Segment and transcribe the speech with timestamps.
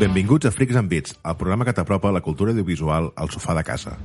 [0.00, 3.64] Benvinguts a Freaks and Beats, el programa que t'apropa la cultura audiovisual al sofà de
[3.70, 3.96] casa.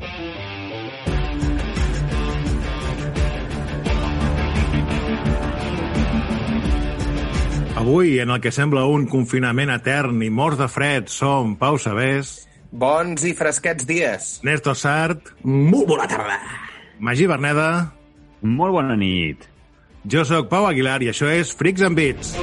[7.75, 12.35] Avui, en el que sembla un confinament etern i morts de fred, som Pau Sabés,
[12.71, 14.27] Bons i fresquets dies.
[14.47, 16.37] Néstor Sart, Molt bona tarda.
[16.99, 17.91] Magí Berneda,
[18.41, 19.47] Molt bona nit.
[20.07, 22.35] jo sóc Pau Aguilar i això és Freaks and Beats.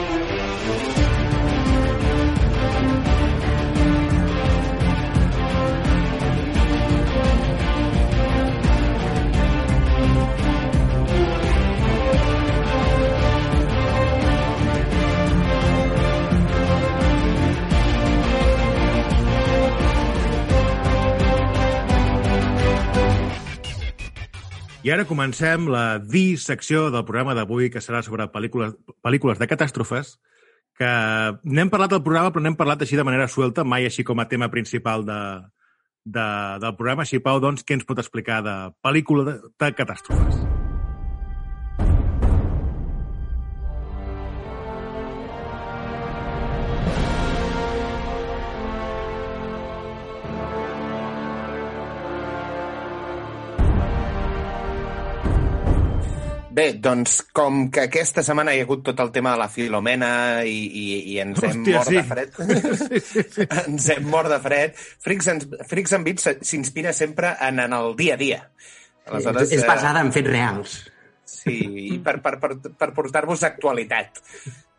[24.89, 28.73] I ara comencem la dissecció del programa d'avui, que serà sobre pel·lícules,
[29.05, 30.15] pel·lícules de catàstrofes,
[30.81, 30.93] que
[31.45, 34.29] n'hem parlat al programa, però n'hem parlat així de manera suelta, mai així com a
[34.31, 35.21] tema principal de,
[36.07, 36.29] de,
[36.65, 37.05] del programa.
[37.05, 40.57] Així, Pau, doncs, què ens pot explicar de pel·lícula de, de catàstrofes?
[56.59, 60.09] Bé, doncs com que aquesta setmana hi ha hagut tot el tema de la Filomena
[60.42, 61.95] i, i, i ens hem Hòstia, mort sí.
[61.95, 67.60] de fred, ens hem mort de fred, Freaks and, Freaks and Beats s'inspira sempre en,
[67.62, 68.41] en el dia a dia.
[69.06, 70.75] és, és eh, basada en fets reals.
[71.28, 71.60] Sí,
[71.92, 72.50] i per, per, per,
[72.81, 74.19] per portar-vos actualitat.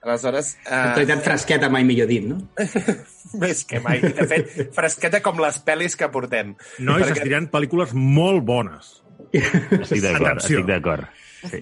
[0.04, 2.42] Aleshores, eh, Actualitat fresqueta, mai millor dit, no?
[3.46, 4.04] més que mai.
[4.04, 6.58] De fet, fresqueta com les pel·lis que portem.
[6.84, 8.98] Nois, Perquè- es diran pel·lícules molt bones.
[9.32, 11.08] Estic d'acord, estic d'acord.
[11.40, 11.62] Sí.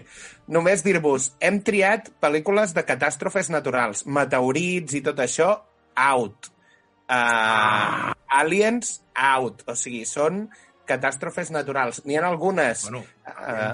[0.54, 5.52] Només dir-vos, hem triat pel·lícules de catàstrofes naturals, meteorits i tot això,
[5.98, 6.50] out.
[7.08, 9.64] Uh, Aliens, out.
[9.70, 10.48] O sigui, són
[10.88, 12.02] catàstrofes naturals.
[12.06, 13.74] N'hi ha algunes Bueno, uh,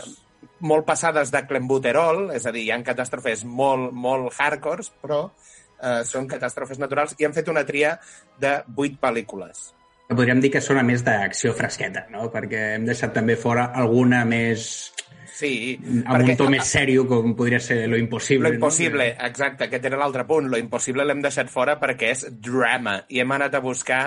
[0.65, 6.01] molt passades de clenbuterol, és a dir, hi ha catàstrofes molt, molt hardcores, però uh,
[6.07, 7.97] són catàstrofes naturals, i hem fet una tria
[8.41, 9.71] de vuit pel·lícules.
[10.13, 12.27] Podríem dir que són a més d'acció fresqueta, no?
[12.33, 14.91] Perquè hem deixat també fora alguna més...
[15.33, 18.51] Sí, amb un to més sèrio, com podria ser Lo Impossible.
[18.51, 19.25] Lo impossible, no?
[19.25, 20.51] exacte, aquest era l'altre punt.
[20.51, 24.03] Lo impossible l'hem deixat fora perquè és drama i hem anat a buscar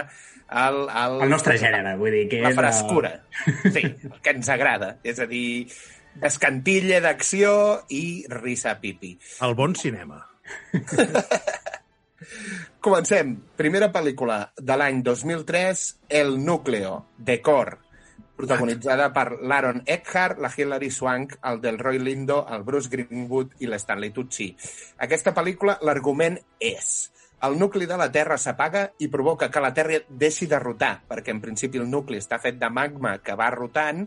[0.47, 0.85] el...
[0.87, 2.61] El, El nostre gènere, vull dir, que la és...
[2.61, 3.13] frescura.
[3.75, 4.93] Sí, el que ens agrada.
[5.03, 5.67] És a dir,
[6.23, 7.53] descantilla d'acció
[7.91, 9.17] i risa pipi.
[9.43, 10.23] el bon cinema.
[12.87, 13.35] Comencem.
[13.59, 15.83] Primera pel·lícula de l'any 2003,
[16.21, 17.79] El Núcleo, de Cor,
[18.37, 23.71] protagonitzada per l'Aaron Eckhart, la Hilary Swank, el del Roy Lindo, el Bruce Greenwood i
[23.71, 24.51] l'Stanley Tucci.
[25.09, 27.11] Aquesta pel·lícula, l'argument és
[27.47, 31.35] el nucli de la Terra s'apaga i provoca que la Terra deixi de rotar, perquè
[31.35, 34.07] en principi el nucli està fet de magma que va rotant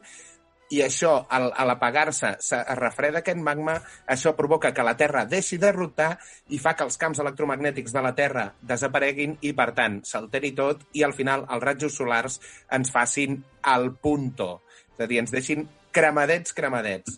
[0.69, 5.23] i això, al, a l'apagar-se, se es refreda aquest magma, això provoca que la Terra
[5.25, 6.11] deixi de rotar
[6.53, 10.85] i fa que els camps electromagnètics de la Terra desapareguin i, per tant, s'alteri tot
[10.93, 12.37] i, al final, els ratjos solars
[12.77, 13.39] ens facin
[13.73, 14.51] el punto.
[14.93, 15.65] És a dir, ens deixin
[15.95, 17.17] cremadets, cremadets.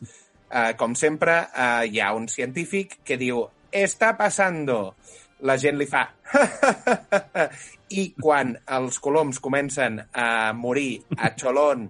[0.51, 4.95] Uh, com sempre, uh, hi ha un científic que diu «Està passando!»
[5.41, 6.03] La gent li fa
[7.97, 11.87] i quan els coloms comencen a morir a xolón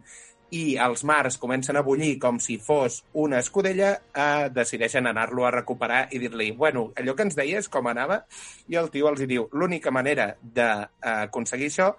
[0.52, 5.52] i els mars comencen a bullir com si fos una escudella, eh, decideixen anar-lo a
[5.56, 8.26] recuperar i dir-li, bueno, allò que ens deies, com anava?
[8.68, 11.94] I el tio els hi diu, l'única manera d'aconseguir això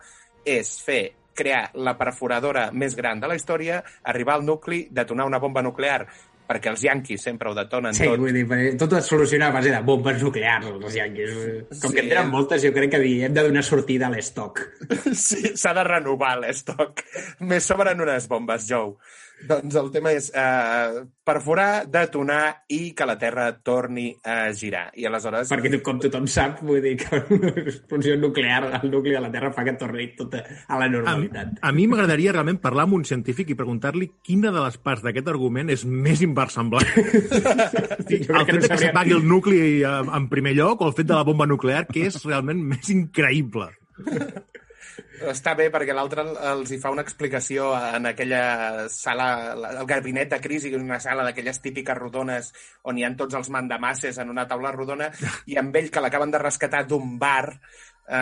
[0.45, 1.03] és fer
[1.33, 6.07] crear la perforadora més gran de la història, arribar al nucli, detonar una bomba nuclear,
[6.53, 8.21] perquè els yanquis sempre ho detonen Sí, tot.
[8.21, 11.33] vull dir, tot es soluciona a base de bombes nuclears, els yanquis.
[11.81, 14.61] Com Sí, que en tenen moltes, jo crec que hem de donar sortida a l'estoc.
[15.17, 17.01] Sí, s'ha de renovar l'estoc.
[17.41, 18.95] Més sobren unes bombes, Joe.
[19.49, 24.85] Doncs el tema és eh, perforar, detonar i que la Terra torni a girar.
[24.99, 25.51] I aleshores...
[25.51, 29.53] Perquè, com tothom sap, vull dir que una explosió nuclear al nucli de la Terra
[29.55, 31.59] fa que torni tot a a la A, normalitat.
[31.61, 35.29] a mi m'agradaria realment parlar amb un científic i preguntar-li quina de les parts d'aquest
[35.33, 36.89] argument és més inversemblant.
[38.03, 40.97] Sí, el fet que no que s'apagui el nucli eh, en primer lloc o el
[40.97, 43.71] fet de la bomba nuclear, que és realment més increïble.
[45.31, 50.41] Està bé perquè l'altre els hi fa una explicació en aquella sala, el gabinet de
[50.43, 52.51] crisi, una sala d'aquelles típiques rodones
[52.89, 55.11] on hi ha tots els mandamasses en una taula rodona
[55.51, 58.17] i amb ell que l'acaben de rescatar d'un bar eh,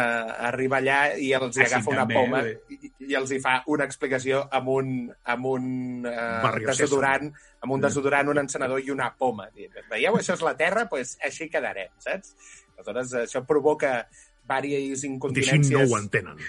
[0.51, 2.57] arriba allà i els hi Ah, sí, agafa una també, poma eh?
[2.71, 4.95] i, i els hi fa una explicació amb un,
[5.35, 5.71] amb un
[6.07, 7.31] eh, desodorant
[7.61, 9.51] amb un desodorant, un encenedor i una poma.
[9.91, 10.87] Veieu, això és la Terra?
[10.89, 12.33] Doncs pues així quedarem, saps?
[12.79, 14.07] Aleshores, això provoca
[14.51, 15.77] diverses Així incontinències...
[15.77, 16.41] no ho entenen.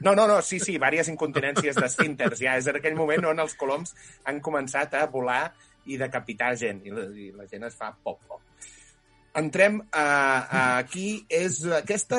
[0.00, 2.40] No, no, no, sí, sí, diverses incontinències d'esfínters.
[2.42, 3.94] Ja és en aquell moment on els coloms
[4.28, 5.44] han començat a volar
[5.86, 8.42] i decapitar gent, i la, i la gent es fa pop, pop.
[9.36, 11.08] Entrem a, a aquí.
[11.28, 12.18] És, aquesta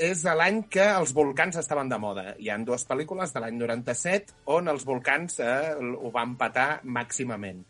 [0.00, 2.30] és l'any que els volcans estaven de moda.
[2.40, 7.60] Hi han dues pel·lícules de l'any 97 on els volcans eh, ho van patar màximament.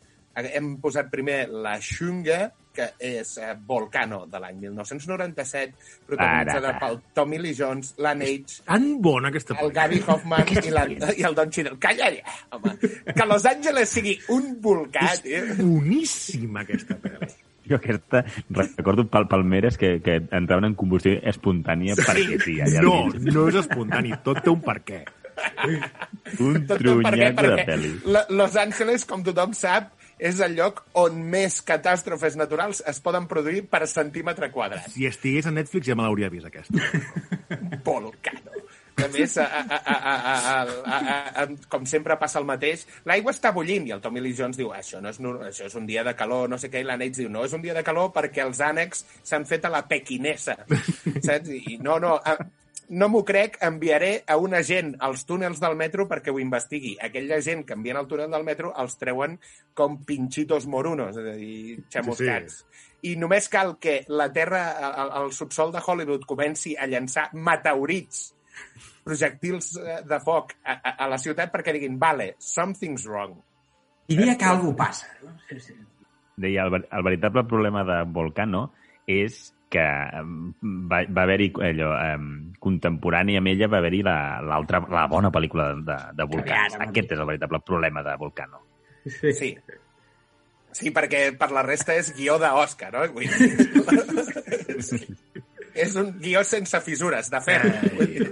[0.41, 2.45] Hem posat primer la Xunga,
[2.75, 5.75] que és eh, Volcano, de l'any 1997,
[6.07, 9.83] protagonitzada pel Tommy Lee Jones, la Nage, Tan bona aquesta el pel·lícula.
[9.83, 10.87] Gaby Hoffman i, la,
[11.19, 11.77] i el Don Cheadle.
[11.83, 12.75] Calla allà, home.
[13.11, 15.43] Que Los Angeles sigui un volcà, tio.
[15.61, 17.31] Boníssima, aquesta pel·li.
[17.71, 22.03] Jo aquesta, recordo pel Palmeres que, que entraven en combustió espontània sí.
[22.03, 22.97] perquè sí, allà No,
[23.31, 25.05] no és espontani, tot té un per què.
[26.41, 27.31] Un Tot, tot per què?
[27.31, 27.93] trunyaco de pel·li.
[28.11, 33.27] la, Los Angeles, com tothom sap, és el lloc on més catàstrofes naturals es poden
[33.31, 34.91] produir per centímetre quadrat.
[34.93, 36.77] Si estigués a Netflix ja me l'hauria vist, aquesta.
[37.87, 38.61] Volcano.
[39.01, 42.83] A més, a, a, a, a, a, a, a, a, com sempre passa el mateix,
[43.09, 45.87] l'aigua està bullint i el Tommy Lee Jones diu això, no és, això és un
[45.89, 47.85] dia de calor, no sé què, i la Nate diu no, és un dia de
[47.87, 50.59] calor perquè els ànecs s'han fet a la pequinesa.
[51.25, 51.49] Saps?
[51.49, 52.37] I no, no, a,
[52.91, 56.97] no m'ho crec, enviaré a un agent als túnels del metro perquè ho investigui.
[56.99, 59.37] Aquella gent que envien al túnel del metro els treuen
[59.79, 62.65] com pinchitos morunos, és a dir, xamuscats.
[63.07, 68.27] I només cal que la Terra, el, el subsol de Hollywood comenci a llançar meteorits
[69.07, 73.39] projectils eh, de foc a, a, a la ciutat perquè diguin, vale, something's wrong.
[74.11, 75.07] Diria que alguna passa.
[75.23, 75.37] No?
[75.49, 75.79] Sí, sí.
[76.41, 78.67] Deia, el, el veritable problema de Volcano
[79.07, 79.85] és que
[80.91, 82.31] va, va haver-hi allò, um,
[82.63, 86.75] contemporani amb ella va haver-hi la, l'altra, la bona pel·lícula de, de Volcans.
[86.77, 88.65] Clar, Aquest és el veritable problema de Volcano.
[89.07, 89.33] sí.
[89.33, 89.55] Sí.
[90.71, 93.01] Sí, perquè per la resta és guió d'Òscar, no?
[93.11, 93.49] Vull dir,
[94.77, 94.91] és,
[95.87, 97.73] és un guió sense fissures, de ferro.
[97.99, 98.29] Dir.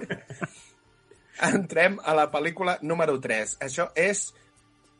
[1.48, 3.56] Entrem a la pel·lícula número 3.
[3.66, 4.28] Això és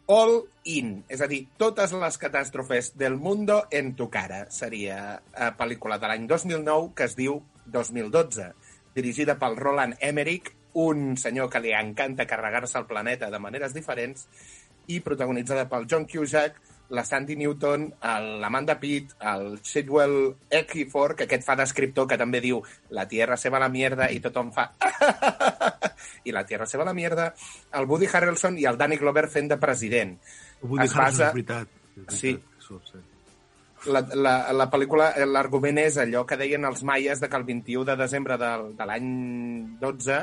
[0.08, 4.46] All In, és a dir, totes les catàstrofes del mundo en tu cara.
[4.49, 7.43] Seria a pel·lícula de l'any 2009 que es diu
[7.75, 8.46] 2012,
[8.96, 10.49] dirigida pel Roland Emmerich,
[10.81, 14.25] un senyor que li encanta carregar-se el planeta de maneres diferents,
[14.88, 16.56] i protagonitzada pel John Cusack,
[16.90, 22.40] la Sandy Newton, el- l'Amanda Pitt, el Sidwell Eckford, que aquest fa d'escriptor que també
[22.40, 22.62] diu
[22.96, 24.70] la tierra se va a la mierda i tothom fa
[26.25, 27.35] i la tierra se va a la mierda,
[27.75, 30.19] el Woody Harrelson i el Danny Glover fent de president.
[30.62, 31.69] Woody Es Harrelson, basa- és veritat.
[31.69, 32.38] És veritat Sí.
[32.58, 32.99] surt, sí.
[33.93, 37.85] La, la, la pel·lícula, l'argument és allò que deien els maies de que el 21
[37.87, 40.17] de desembre del, de l'any 12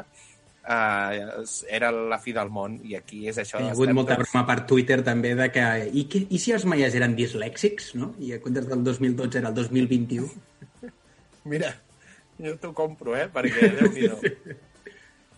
[0.68, 1.46] eh,
[1.78, 3.62] era la fi del món i aquí és això.
[3.62, 5.66] Hi ha hagut molta tots- broma per Twitter també de que...
[5.92, 8.14] I, que, I si els maies eren dislèxics, no?
[8.20, 10.30] I en comptes del 2012 era el 2021.
[11.52, 11.74] Mira,
[12.42, 13.28] jo t'ho compro, eh?
[13.34, 14.10] Perquè, déu nhi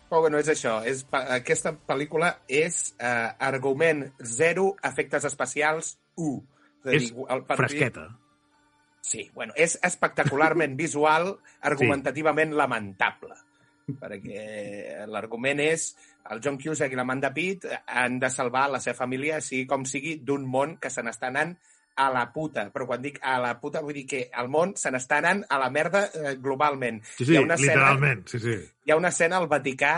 [0.08, 0.78] Però bueno, és això.
[0.88, 6.38] És, aquesta pel·lícula és eh, argument 0, efectes especials 1.
[6.96, 7.10] És
[7.50, 8.06] fresqueta.
[9.04, 11.34] Sí, bueno, és espectacularment visual,
[11.68, 13.36] argumentativament lamentable.
[13.88, 15.90] Perquè l'argument és
[16.32, 20.18] el John Cusack i l'Amanda Pitt han de salvar la seva família, sigui com sigui,
[20.28, 21.56] d'un món que se n'està anant
[21.98, 22.68] a la puta.
[22.74, 25.58] Però quan dic a la puta vull dir que el món se n'està anant a
[25.62, 27.00] la merda eh, globalment.
[27.16, 28.28] Sí, sí, Hi ha una escena- literalment.
[28.28, 28.58] Sí, sí.
[28.86, 29.96] hi ha una escena al Vaticà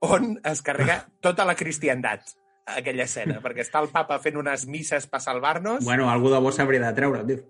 [0.00, 2.34] on es carrega tota la cristiandat
[2.70, 6.52] aquella escena, perquè està el papa fent unes misses per salvar-nos, Bueno, algú de bo
[6.54, 7.40] s'hauria de treure, tio.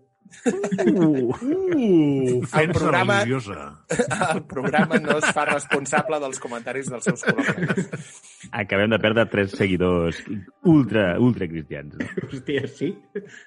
[0.41, 1.35] Uh,
[2.43, 3.85] ofensa programa- religiosa.
[4.35, 8.21] el programa no es fa responsable dels comentaris dels seus col·laboradors.
[8.63, 10.21] Acabem de perdre tres seguidors
[10.65, 11.99] ultra, ultra cristians.
[11.99, 12.07] No?
[12.29, 12.93] Hòstia, sí?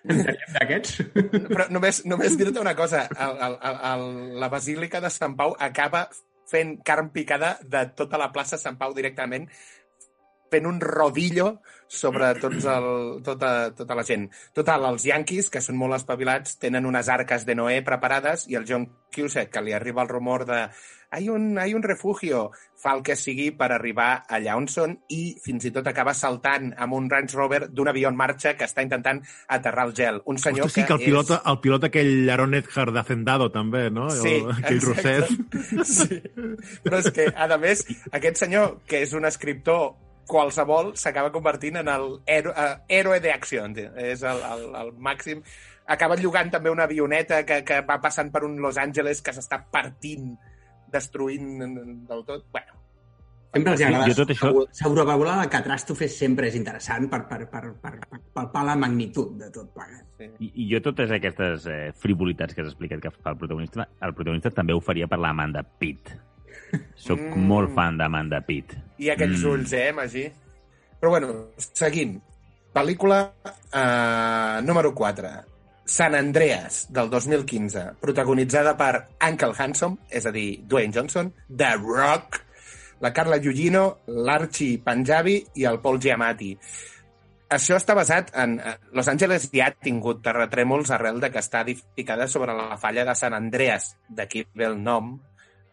[0.06, 1.00] En teníem d'aquests?
[1.50, 4.06] Però només, només dir-te una cosa, el, el, el, el,
[4.44, 6.08] la Basílica de Sant Pau acaba
[6.52, 9.48] fent carn picada de tota la plaça Sant Pau directament,
[10.54, 11.56] fent un rodillo
[11.94, 12.90] sobre tots el,
[13.26, 14.28] tota, tota la gent.
[14.58, 18.66] Total, els yanquis, que són molt espavilats, tenen unes arques de Noé preparades i el
[18.70, 20.66] John Cusack, que li arriba el rumor de
[21.14, 25.36] hay un, hay un refugio, fa el que sigui per arribar allà on són i
[25.46, 28.82] fins i tot acaba saltant amb un Range Rover d'un avió en marxa que està
[28.82, 30.18] intentant aterrar el gel.
[30.26, 33.92] Un senyor Ostres, sí, que el és- pilot, el pilot aquell Aaron Edgar d'Hacendado, també,
[33.94, 34.10] no?
[34.10, 35.20] Sí, el, aquell exacte.
[35.20, 35.86] rosset.
[35.94, 36.18] Sí.
[36.84, 39.92] Però és que, a més, aquest senyor, que és un escriptor
[40.28, 43.66] qualsevol, s'acaba convertint en el héroe, uh, héroe d'acció.
[43.96, 45.42] És el, el, el màxim.
[45.86, 49.60] Acaba llogant també una avioneta que, que va passant per un Los Angeles que s'està
[49.72, 50.32] partint,
[50.94, 51.60] destruint
[52.08, 52.46] del tot.
[52.52, 52.80] Bueno,
[53.54, 57.44] Sempre els Sí, agrada jo tot això- sobrevolar la catàstrofe sempre és interessant per, per,
[57.52, 60.24] per, per, per palpar la magnitud de tot plegat.
[60.40, 64.16] I, I jo totes aquestes eh, frivolitats que has explicat que fa el protagonista, el
[64.18, 66.16] protagonista també ho faria per l'Amanda Pitt.
[66.96, 67.48] Soc Mm.
[67.48, 68.74] molt fan d'Amanda Pitt.
[68.98, 69.50] I aquells Mm.
[69.52, 70.32] ulls, eh, Magí?
[71.00, 72.20] Però bueno, seguim.
[72.74, 73.32] Pel·lícula
[73.72, 75.30] eh, número 4.
[75.86, 82.40] San Andreas, del 2015, protagonitzada per Uncle Handsome, és a dir, Dwayne Johnson, The Rock,
[83.02, 86.58] la Carla Gugino, l'Archie Panjabi i el Paul Giamatti.
[87.50, 88.60] Això està basat en...
[88.60, 93.04] eh, Los Angeles ja ha tingut terratrèmols arrel de que està edificada sobre la falla
[93.06, 95.20] de San Andreas, d'aquí ve el nom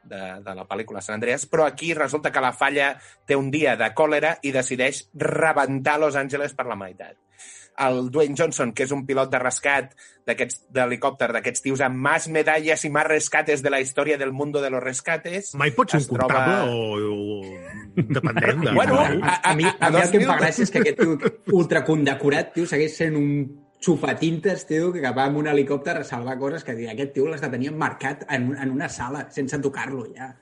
[0.04, 2.94] de, de la pel·lícula San Andreas, però aquí resulta que la falla
[3.26, 7.16] té un dia de còlera i decideix rebentar Los Angeles per la meitat.
[7.80, 9.94] El Dwayne Johnson, que és un pilot de rescat
[10.28, 14.60] d'aquests d'helicòpter, d'aquests tios amb més medalles i més rescates de la història del mundo
[14.60, 15.54] de los rescates...
[15.56, 18.74] Mai pot ser un es troba- comptable o, o dependent de...
[18.76, 20.66] Bueno, de- a- A, mi, a- a a mi el que em fa 2000 gràcia
[20.66, 21.16] és que aquest tio
[21.62, 23.30] ultracondecorat, tio, segueix sent un
[23.80, 27.48] xufatintes, tio, que va amb un helicòpter a salvar coses que aquest tio l'has de
[27.52, 30.34] tenir emmarcat en, en una sala, sense tocar-lo, ja.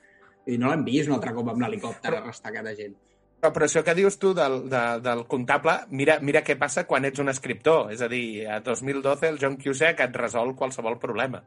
[0.49, 2.97] I no l'han vist un altre cop amb l'helicòpter arrestar cada gent.
[3.39, 7.05] Però, però això que dius tu del, de, del comptable, mira, mira què passa quan
[7.07, 7.93] ets un escriptor.
[7.95, 11.45] És a dir, a 2012 el John Cusack et resol qualsevol problema.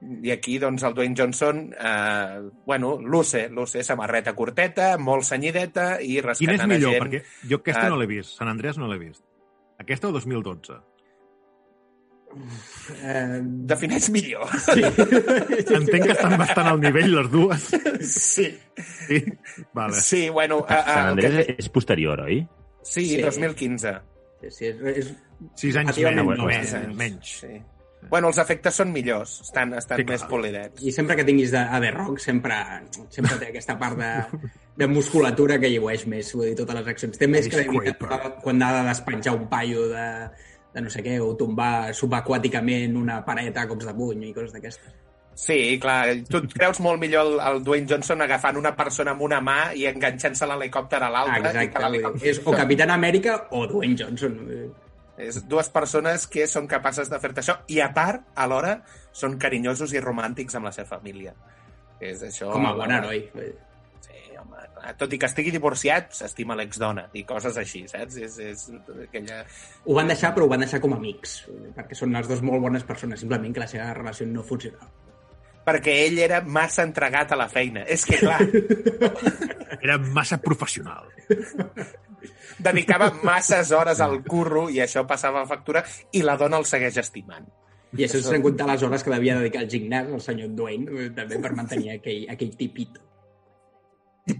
[0.00, 6.14] I aquí, doncs, el Dwayne Johnson, eh, bueno, luce, luce, samarreta curteta, molt senyideta i
[6.14, 6.94] Quin és rescatant millor?
[6.94, 7.04] a gent.
[7.04, 7.90] Perquè jo aquesta Ah.
[7.92, 8.38] no l'he vist.
[8.38, 9.20] Sant Andreas no l'he vist.
[9.76, 10.78] Aquesta o 2012?
[13.02, 14.46] Eh, Defineix millor.
[14.62, 14.82] sí.
[15.80, 17.66] Entenc que estan bastant al nivell les dues.
[18.06, 18.46] sí.
[18.80, 19.24] Sí?
[19.74, 19.98] Vale.
[20.00, 20.62] Sí, bueno...
[20.68, 21.56] A, a, Sant el Andrés que...
[21.58, 22.40] és posterior, oi?
[22.82, 23.20] Sí, Sí.
[23.22, 23.96] 2015.
[24.48, 25.10] sí, és, és,
[25.56, 27.34] Sis anys menys, no, menys, menys.
[27.42, 27.54] Sí.
[28.10, 30.80] Bueno, els efectes són millors, estan, estan Sí, sí, més polidets.
[30.88, 32.56] I sempre que tinguis de, a The Rock, sempre,
[33.12, 34.12] sempre té aquesta part de,
[34.80, 37.18] de musculatura que llueix més, vull dir, totes les accions.
[37.20, 40.06] Té més credibilitat quan ha de despenjar un paio de,
[40.74, 44.52] de no sé què, o tombar subaquàticament una paret a cops de puny i coses
[44.54, 44.98] d'aquestes.
[45.40, 49.24] Sí, clar, tu et creus molt millor el, el Dwayne Johnson agafant una persona amb
[49.24, 51.52] una mà i enganxant-se l'helicòpter a l'altra.
[51.54, 54.36] exacte, és o Capitán Amèrica o Dwayne Johnson.
[55.20, 58.78] És dues persones que són capaces de fer-te això i, a part, alhora,
[59.12, 61.34] són carinyosos i romàntics amb la seva família.
[62.00, 62.52] És això...
[62.52, 63.26] Com a bon heroi.
[64.98, 68.16] Tot i que estigui divorciat, s'estima l'exdona i coses així, saps?
[68.16, 68.64] És, és
[69.06, 69.42] aquella...
[69.86, 71.36] Ho van deixar, però ho van deixar com a amics,
[71.76, 74.90] perquè són les dues molt bones persones, simplement que la seva relació no funcionava.
[75.66, 77.84] Perquè ell era massa entregat a la feina.
[77.84, 78.40] És que, clar,
[79.80, 81.08] Era massa professional.
[82.58, 85.82] dedicava masses hores al curro i això passava a factura
[86.12, 87.46] i la dona el segueix estimant.
[87.96, 91.08] I això sense comptar les hores que devia dedicar al gimnàs, el senyor Dwayne, eh,
[91.16, 93.02] també per mantenir aquell, aquell tipito.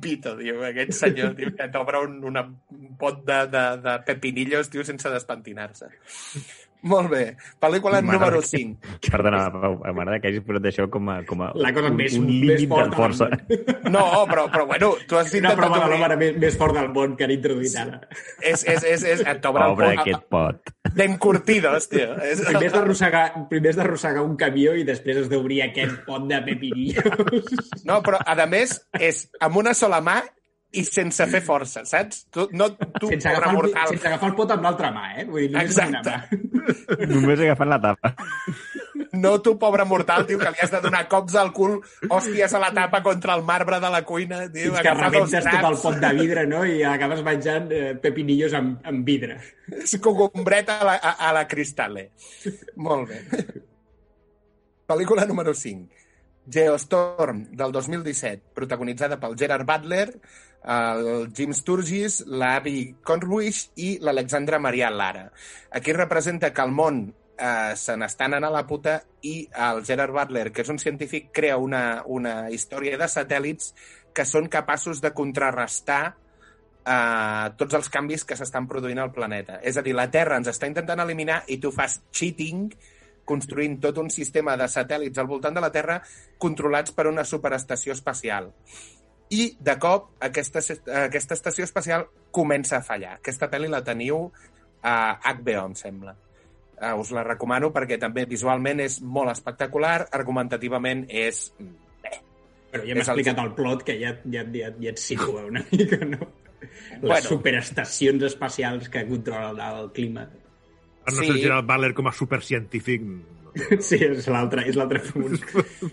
[0.01, 2.45] Pito, diu, aquest senyor, diu, que t'obre un, una,
[2.77, 5.91] un pot de, de, de pepinillos, diu, sense despentinar-se.
[6.83, 7.37] Molt bé.
[7.61, 8.95] Pel·lícula número que- 5.
[9.11, 12.15] Perdona, Pau, m'agrada que hagis posat això com a, com a La cosa un, més-
[12.17, 13.29] un més límit de forta força.
[13.91, 16.89] No, però, però bueno, tu has Una intentat prova de l'home més, més fort del
[16.95, 18.01] món que han introduït ara.
[18.41, 20.73] És, és, és, és, et t'obre el Obre pot aquest pot.
[20.95, 22.15] d'encurtidos, tio.
[22.25, 26.27] És, Primer has d'arrossegar primer has d'arrossegar un camió i després has d'obrir aquest pot
[26.31, 27.85] de pepinillos.
[27.85, 30.21] No, però, a més, és amb una sola mà
[30.71, 32.25] i sense fer força, saps?
[32.31, 32.69] Tu, no,
[33.01, 33.89] tu sense, agafar el, mortal.
[33.91, 35.25] sense agafar el pot amb l'altra mà, eh?
[35.27, 36.15] Vull dir, només una Exacte.
[36.15, 36.41] mà.
[37.11, 38.13] Només agafant la tapa.
[39.21, 42.61] No tu, pobre mortal, tio, que li has de donar cops al cul, hòsties a
[42.63, 45.99] la tapa contra el marbre de la cuina, tio, Fins que rebentes tot el pot
[46.05, 46.63] de vidre, no?
[46.65, 49.41] I acabes menjant eh, pepinillos amb, amb vidre.
[49.81, 52.11] És cogombreta a la, a, a la Cristale.
[52.79, 53.25] Molt bé.
[54.91, 56.07] Pel·lícula número 5.
[56.51, 60.09] Geostorm, del 2017, protagonitzada pel Gerard Butler,
[60.65, 65.31] el Jim Sturgis, l'Abby Conwish i l'Alexandra Maria Lara.
[65.71, 67.03] Aquí representa que el món
[67.41, 71.31] eh, se n'està anant a la puta i el Gerard Butler, que és un científic,
[71.33, 73.73] crea una, una història de satèl·lits
[74.15, 76.03] que són capaços de contrarrestar
[76.85, 79.61] eh, tots els canvis que s'estan produint al planeta.
[79.65, 82.69] És a dir, la Terra ens està intentant eliminar i tu fas cheating
[83.31, 86.01] construint tot un sistema de satèl·lits al voltant de la Terra
[86.43, 88.51] controlats per una superestació espacial.
[89.31, 90.59] I, de cop, aquesta,
[91.05, 93.17] aquesta estació espacial comença a fallar.
[93.21, 94.25] Aquesta pel·li la teniu
[94.83, 94.95] a
[95.37, 96.17] HBO, em sembla.
[96.81, 101.51] Uh, us la recomano perquè també visualment és molt espectacular, argumentativament és...
[102.03, 102.15] Bé,
[102.73, 105.45] Però ja m'ha És el- explicat el plot, que ja, ja, ja, ja et situa
[105.47, 106.19] una mica, no?
[106.61, 107.29] Les Bueno.
[107.29, 110.27] superestacions espacials que controlen el clima.
[111.11, 111.41] No Sí.
[111.43, 113.03] ser el Butler com a supercientífic,
[113.89, 115.37] Sí, és l'altre és l'altre punt.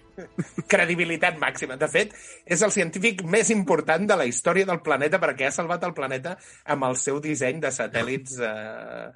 [0.73, 1.77] Credibilitat màxima.
[1.79, 2.13] De fet,
[2.45, 6.35] és el científic més important de la història del planeta perquè ha salvat el planeta
[6.73, 9.07] amb el seu disseny de satèl·lits eh,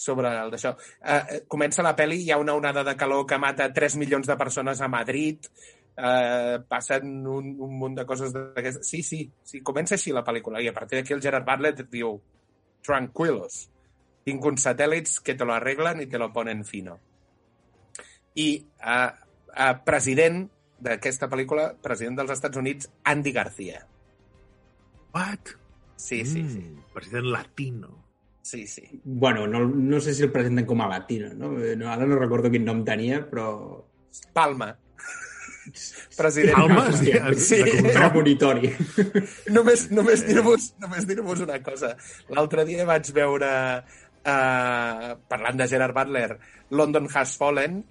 [0.00, 0.74] sobre el d'això.
[1.04, 4.38] Eh, comença la pel·li, hi ha una onada de calor que mata 3 milions de
[4.40, 5.50] persones a Madrid,
[5.96, 8.88] eh, passen un, un munt de coses d'aquestes.
[8.88, 10.62] Sí, sí, sí, comença així la pel·lícula.
[10.62, 12.16] I a partir d'aquí el Gerard Bartlett diu
[12.86, 13.66] tranquilos,
[14.24, 16.96] tinc uns satèl·lits que te lo arreglen i te lo ponen fino.
[18.34, 19.10] I eh,
[19.56, 20.44] eh, president
[20.80, 23.80] d'aquesta pel·lícula, president dels Estats Units, Andy García.
[25.14, 25.56] What?
[25.96, 26.60] Sí, sí, sí.
[26.60, 28.04] Mm, president latino.
[28.42, 28.82] Sí, sí.
[29.04, 31.52] Bueno, no, no sé si el presenten com a latino, no?
[31.52, 31.90] no?
[31.92, 33.84] Ara no recordo quin nom tenia, però...
[34.34, 34.72] Palma.
[36.20, 36.56] President.
[36.56, 36.86] Palma?
[36.88, 37.60] Hòstia, Sí.
[37.92, 38.72] Premonitori.
[39.56, 41.92] només només dir-vos només dir una cosa.
[42.32, 43.52] L'altre dia vaig veure,
[44.24, 46.38] uh, parlant de Gerard Butler,
[46.70, 47.82] London Has Fallen,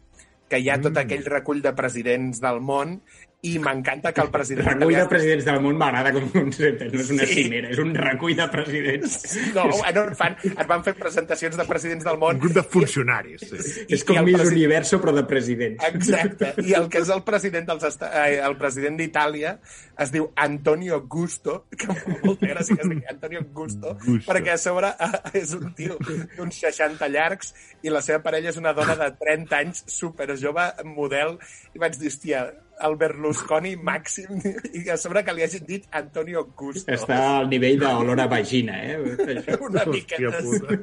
[0.50, 1.04] que hi ha tot Mm.
[1.06, 3.00] aquell recull de presidents del món
[3.42, 7.00] i m'encanta que el president Recull de presidents del món m'agrada com un concepte, no
[7.00, 7.36] és una Sí.
[7.44, 9.38] cimera, és un recull de presidents.
[9.56, 12.36] No, bueno, fan, es van fer presentacions de presidents del món.
[12.36, 13.42] Un grup de funcionaris.
[13.48, 13.86] Sí.
[13.88, 15.86] És com Miss presi- Universo, però de presidents.
[15.88, 16.54] Exacte.
[16.68, 19.58] I el que és el president dels Esta- eh, el president d'Itàlia
[19.98, 24.34] es diu Antonio Gusto, que em fa molta gràcia que es digui Antonio Gusto, Gusto.
[24.34, 25.96] perquè a sobre eh, és un tio
[26.36, 27.54] d'uns 60 llargs
[27.84, 31.38] i la seva parella és una dona de 30 anys, super jove, model,
[31.74, 32.50] i vaig dir, hòstia,
[32.86, 34.40] el Berlusconi màxim,
[34.80, 36.92] i a sobre que li hagin dit Antonio Gusto.
[36.94, 38.98] Està al nivell d'olor a vagina, eh?
[39.36, 39.60] Això.
[39.70, 40.44] Una miqueta.
[40.44, 40.78] puta.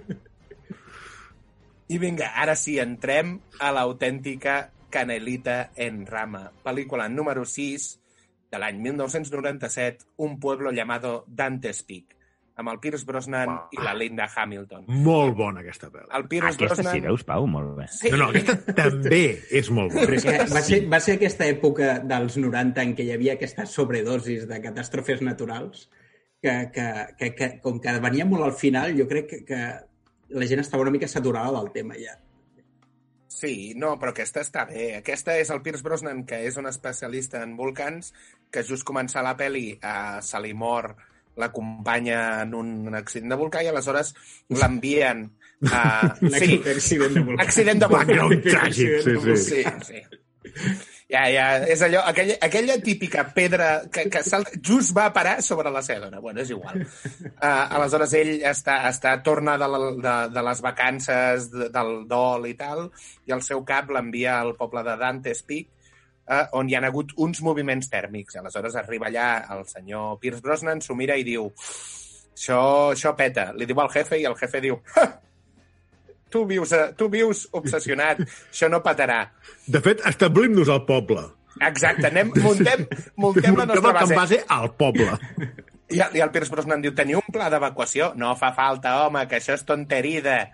[1.86, 4.56] I vinga, ara sí, entrem a l'autèntica
[4.90, 6.48] Canelita en rama.
[6.64, 7.86] Pel·lícula número 6
[8.50, 12.15] de l'any 1997, Un pueblo llamado Dante's Peak,
[12.56, 13.68] amb el Pierce Brosnan Uau.
[13.76, 14.86] i la Linda Hamilton.
[15.04, 16.08] Molt bona, aquesta pel·li.
[16.16, 16.94] El Pierce Aquesta Brosnan...
[16.94, 17.46] sí, veus, Pau?
[17.52, 17.88] Molt bé.
[17.92, 18.12] Sí.
[18.12, 19.22] No, no, aquesta també
[19.60, 20.16] és molt Però bona.
[20.16, 23.75] és que va, ser, va ser aquesta època dels 90 en què hi havia aquestes
[23.76, 25.88] sobredosis de catàstrofes naturals
[26.40, 26.87] que, que,
[27.18, 29.61] que, que com que venia molt al final, jo crec que, que
[30.37, 32.16] la gent estava una mica saturada del tema ja.
[33.37, 34.94] Sí, no, però aquesta està bé.
[35.02, 38.14] Aquesta és el Pierce Brosnan, que és un especialista en volcans,
[38.48, 40.94] que just començar la peli a se li mor
[41.37, 44.14] l'acompanya en un accident de volcà i aleshores
[44.51, 45.27] l'envien
[45.72, 46.14] a...
[46.37, 47.42] Sí, Accident de volcà.
[47.46, 48.05] accident de volcà.
[48.05, 49.37] Background tràgic, sí, sí.
[49.46, 50.05] Sí, sí.
[51.07, 55.70] Ja, ja, és allò, aquella, aquella típica pedra que, que salta, just va parar sobre
[55.70, 56.18] la seva dona.
[56.25, 56.81] Bueno, és igual.
[56.83, 62.49] Uh, aleshores, ell està, està torna de, la, de, de les vacances, de, del dol
[62.51, 62.88] i tal,
[63.29, 65.70] i el seu cap l'envia al poble de Dante's Peak,
[66.28, 68.36] uh, on hi ha hagut uns moviments tèrmics.
[68.36, 71.48] Aleshores, arriba allà el senyor Pierce Brosnan, s'ho mira i diu
[72.34, 72.60] això,
[72.94, 73.52] això peta.
[73.56, 75.06] Li diu al jefe i el jefe diu "Ha,
[76.30, 79.22] tu vius, eh, tu vius obsessionat, això no petarà.
[79.66, 81.22] De fet, establim-nos al poble.
[81.60, 82.82] Exacte, anem, muntem,
[83.16, 84.14] muntem la Muntem nostra el camp base.
[84.14, 85.18] base al poble.
[85.88, 88.10] I, I el Pierce Brosnan diu, teniu un pla d'evacuació?
[88.18, 90.50] No fa falta, home, que això és tonterida.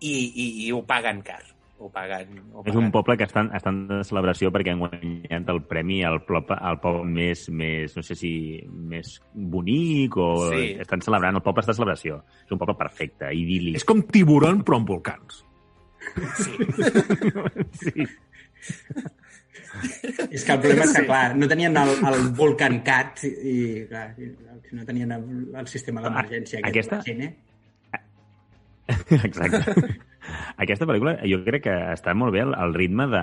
[0.00, 1.40] I, i, i ho paguen car.
[1.78, 2.30] Ho paguen.
[2.54, 2.84] Ho És paguen.
[2.86, 6.78] un poble que estan, estan de celebració perquè han guanyat el premi al poble, al
[6.80, 8.30] poble més, més, no sé si
[8.66, 10.28] més bonic o...
[10.54, 10.70] Sí.
[10.80, 12.22] Estan celebrant, el poble està de celebració.
[12.46, 13.76] És un poble perfecte, idíl·lic.
[13.76, 15.42] És com tiburon, però amb volcans.
[17.76, 18.06] Sí.
[20.32, 24.06] És que el problema és que, clar, no tenien el, el Volcan Cat i, clar,
[24.72, 25.26] no tenien el,
[25.60, 27.34] el sistema d'emergència aquest Aquesta- gent, eh?
[29.28, 29.96] Exacte.
[30.62, 33.22] Aquesta pel·lícula jo crec que està molt bé el, el ritme de...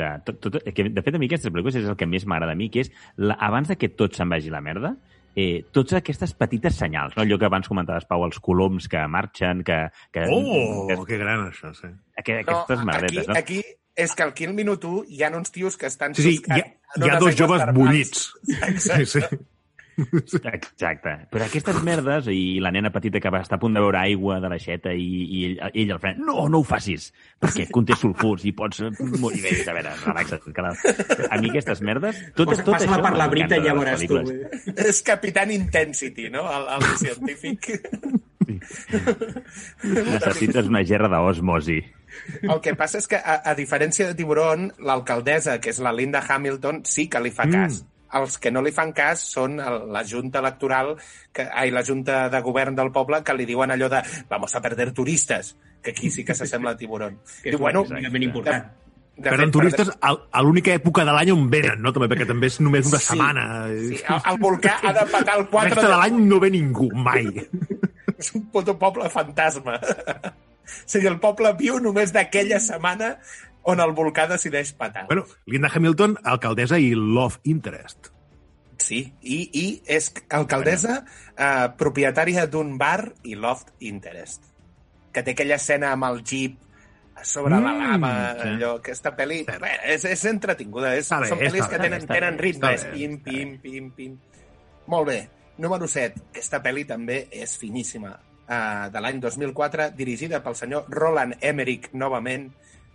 [0.00, 2.56] De, tot, tot, que, de fet, a mi aquestes pel·lícules és el que més m'agrada
[2.56, 4.94] a mi, que és la, abans de que tot se'n vagi la merda,
[5.38, 7.24] eh, tots aquestes petites senyals, no?
[7.24, 9.82] allò que abans comentaves, Pau, els coloms que marxen, que...
[10.14, 11.92] que Oh, que, que gran, això, sí.
[12.24, 13.38] que, No, aquestes aquí, merdetes, no?
[13.38, 13.62] aquí
[14.00, 16.14] és que aquí al minut 1 hi ha uns tios que estan...
[16.14, 18.30] Sí, sí, hi ha, hi ha dos joves bullits.
[18.48, 19.06] Exacte.
[19.06, 19.40] Sí, sí.
[20.52, 21.12] Exacte.
[21.30, 24.38] Però aquestes merdes, i la nena petita que va estar a punt de veure aigua
[24.40, 27.10] de l'aixeta i, i ell, ell el frena, no, no ho facis,
[27.42, 28.82] perquè conté sulfurs i pots
[29.20, 29.42] morir.
[29.44, 30.48] Bé, a veure, relaxa't.
[30.54, 30.72] Que la...
[31.30, 32.18] A mi aquestes merdes...
[32.34, 34.16] Tot, Posa- tot Passa-la això per la brita i ja veuràs tu.
[34.16, 34.74] pel·lícules.
[34.88, 36.46] És Capitán Intensity, no?
[36.50, 37.70] El, el científic.
[39.82, 41.80] Necessites una gerra d'osmosi.
[42.42, 46.22] El que passa és que, a, a diferència de Tiburon, l'alcaldessa, que és la Linda
[46.26, 47.82] Hamilton, sí que li fa cas.
[48.18, 50.96] Els que no li fan cas són el, la junta electoral,
[51.32, 54.60] que, ai, la junta de govern del poble, que li diuen allò de vamos a
[54.64, 57.20] perder turistes, que aquí sí que s'assembla a Tiburon.
[57.42, 58.70] Que és Diu, bueno, únicament important.
[59.20, 61.92] de Perden fet, turistes a, a l'única època de l'any on venen, no?
[61.92, 63.44] També, perquè també és només una Sí, setmana.
[63.68, 66.88] Sí, el, el volcà ha de petar el 4 Resta de l'any no ve ningú,
[66.94, 67.26] mai.
[68.20, 69.76] És un puto poble fantasma.
[69.80, 73.14] O sigui, el poble viu només d'aquella setmana
[73.68, 75.06] on el volcà decideix patar.
[75.10, 78.12] Bueno, Linda Hamilton, alcaldessa i love interest.
[78.80, 84.48] Sí, i, i és alcaldessa eh, propietària d'un bar i loft interest,
[85.12, 86.56] que té aquella escena amb el jeep
[87.22, 88.48] sobre mm, la lava, sí.
[88.48, 89.42] allò, aquesta pel·li...
[89.50, 93.54] Bé, és, és entretinguda, és, bé, són pel·lis que tenen, tenen ritme, és pim, pim,
[93.60, 94.16] pim, pim.
[94.90, 95.20] Molt bé.
[95.60, 96.24] Número 7.
[96.30, 98.14] Aquesta pel·li també és finíssima.
[98.50, 102.48] Uh, de l'any 2004, dirigida pel senyor Roland Emmerich, novament,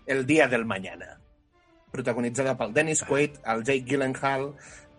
[0.06, 1.20] El dia del mañana.
[1.92, 4.52] Protagonitzada pel Dennis Quaid, el Jake Gyllenhaal,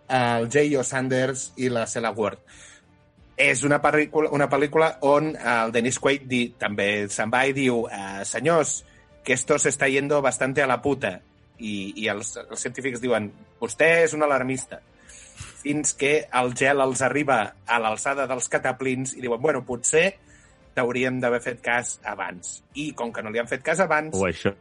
[0.09, 0.83] el J.O.
[0.83, 2.41] Sanders i la Cella Ward.
[3.37, 7.85] És una pel·lícula, una pel·lícula on el Dennis Quaid di, també se'n va i diu
[7.85, 8.81] eh, senyors,
[9.23, 11.19] que esto se está yendo bastante a la puta.
[11.57, 14.77] I, i els, els científics diuen vostè és un alarmista
[15.37, 20.13] fins que el gel els arriba a l'alçada dels cataplins i diuen, bueno, potser
[20.77, 22.61] t'hauríem d'haver fet cas abans.
[22.77, 24.53] I com que no li han fet cas abans, O això,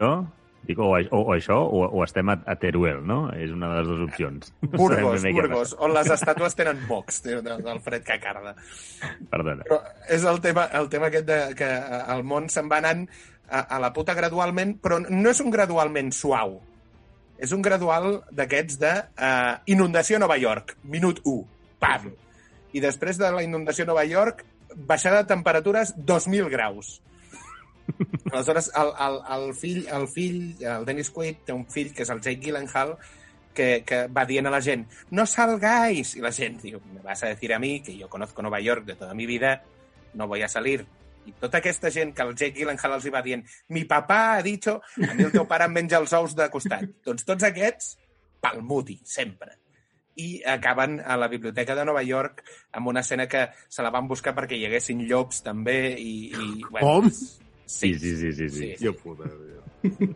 [0.67, 3.21] dic, o, o, o això, o, o estem a, a Teruel, no?
[3.37, 4.53] És una de les dues opcions.
[4.65, 8.57] No Burgos, què Burgos, on les estàtues tenen mocs, del fred que carda.
[9.33, 9.67] Perdona.
[9.69, 9.81] Però
[10.17, 11.73] és el tema, el tema aquest de que
[12.17, 13.07] el món se'n va anant
[13.49, 16.59] a, a la puta gradualment, però no és un gradualment suau.
[17.37, 21.43] És un gradual d'aquests de uh, inundació a Nova York, minut 1,
[21.83, 22.09] pam.
[22.73, 24.43] I després de la inundació a Nova York,
[24.77, 27.01] baixada de temperatures 2.000 graus.
[28.33, 32.13] Aleshores, el, el, el, fill, el fill, el Dennis Quaid, té un fill que és
[32.13, 32.97] el Jake Gyllenhaal,
[33.57, 34.85] que, que va dient a la gent,
[35.17, 36.15] no salgáis.
[36.19, 38.85] I la gent diu, me vas a decir a mí, que yo conozco Nueva York
[38.85, 39.63] de toda mi vida,
[40.15, 40.85] no voy a salir.
[41.27, 43.43] I tota aquesta gent que el Jake Gyllenhaal els hi va dient
[43.75, 46.85] mi papà ha dicho, a mi el teu pare em menja els ous de costat.
[47.07, 47.97] doncs tots aquests,
[48.45, 49.57] pel muti, sempre.
[50.17, 54.09] I acaben a la biblioteca de Nova York amb una escena que se la van
[54.09, 56.15] buscar perquè hi haguessin llops també i...
[56.33, 57.11] i bueno, Com?
[57.67, 58.49] Sí, sí, sí, sí.
[58.49, 58.49] sí.
[58.49, 58.75] Sí.
[58.81, 59.29] Jo puta.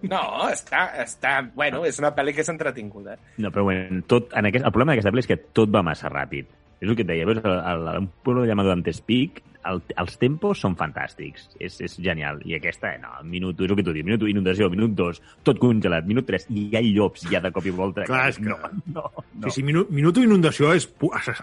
[0.02, 1.34] No, està, està...
[1.54, 3.16] Bueno, és una pel·li que és entretinguda.
[3.42, 6.10] No, però bueno, tot, en aquest, el problema d'aquesta pel·li és que tot va massa
[6.10, 6.48] ràpid.
[6.80, 10.14] És el que et deia, veus, el, el, un pueblo llamado Antes Peak, el, els
[10.18, 12.40] tempos són fantàstics, és, és genial.
[12.48, 15.58] I aquesta, no, minut, és el que tu dius, minut 1, inundació, minut 2, tot
[15.60, 18.04] congelat, minut 3, i hi ha llops ja de cop i volta.
[18.08, 19.48] Clar, és que- No, no, no.
[19.50, 20.88] Sí, sí, minut, minut d'inundació és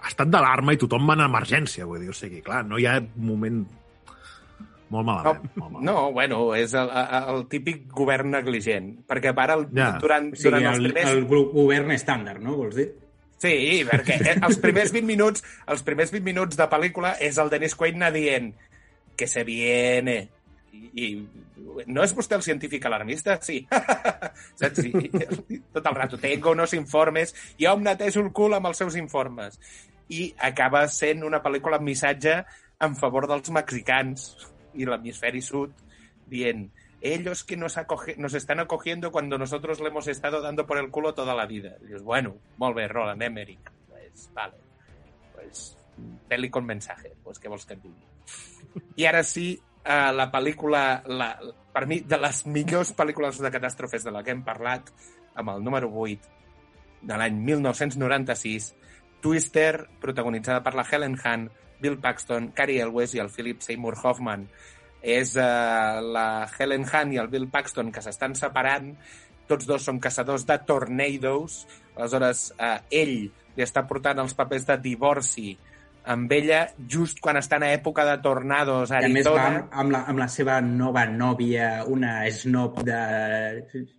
[0.08, 3.00] estat d'alarma i tothom va en emergència, vull dir, o sigui, clar, no hi ha
[3.16, 3.66] moment
[4.90, 5.42] molt No, malament.
[5.56, 5.86] molt malament.
[5.86, 8.94] no, bueno, és el, el, el típic govern negligent.
[9.06, 9.98] Perquè para el, Ja.
[10.00, 11.12] durant, O sigui, durant els el, primers...
[11.12, 12.56] el govern estàndard, no?
[12.56, 12.88] Vols dir?
[13.38, 17.76] Sí, perquè els primers 20 minuts, els primers 20 minuts de pel·lícula és el Dennis
[17.78, 18.50] Quaid anar dient
[19.18, 20.18] que se viene.
[20.74, 23.38] I, i no és vostè el científic alarmista?
[23.46, 23.60] Sí.
[24.60, 24.82] Saps?
[24.90, 25.12] I,
[25.74, 29.60] tot el rato, tengo unos informes, jo em netejo el cul amb els seus informes.
[30.10, 32.40] I acaba sent una pel·lícula amb missatge
[32.82, 34.32] en favor dels mexicans
[34.78, 35.74] i l'hemisferi sud,
[36.30, 36.68] dient
[37.02, 40.90] ellos que nos, acoge, nos están acogiendo cuando nosotros le hemos estado dando por el
[40.90, 41.78] culo toda la vida.
[41.82, 43.72] I dius, bueno, molt bé, Roland Emmerich.
[43.88, 44.56] Pues, vale.
[45.34, 45.78] Pues,
[46.30, 47.14] pel·li con mensaje.
[47.24, 48.04] Pues, què vols que digui?
[48.98, 51.30] I ara sí, eh, la pel·lícula, la,
[51.74, 54.90] per mi, de les millors pel·lícules de catàstrofes de la que hem parlat,
[55.38, 56.34] amb el número 8,
[57.08, 58.74] de l'any 1996,
[59.22, 64.48] Twister, protagonitzada per la Helen Hunt, Bill Paxton, Cary Elwes i el Philip Seymour Hoffman.
[65.02, 68.94] És eh, la Helen Hunt i el Bill Paxton que s'estan separant.
[69.48, 71.66] Tots dos són caçadors de tornados.
[71.96, 73.18] Aleshores, eh, ell
[73.58, 75.56] li està portant els papers de divorci
[76.08, 79.58] amb ella just quan estan a època de tornados a I a més va Arizona.
[79.66, 83.00] amb, amb, la, amb la seva nova nòvia, una snob de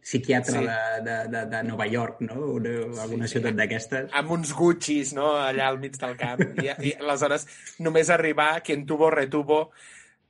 [0.00, 0.62] psiquiatre Sí.
[0.62, 0.64] sí.
[0.64, 2.38] de, de, de, de Nova York, no?
[2.56, 2.70] Una,
[3.02, 4.08] alguna ciutat d'aquestes.
[4.12, 6.40] amb uns Guccis, no?, allà al mig del camp.
[6.62, 7.44] I, i aleshores,
[7.84, 9.70] només arribar, quien tuvo, retuvo,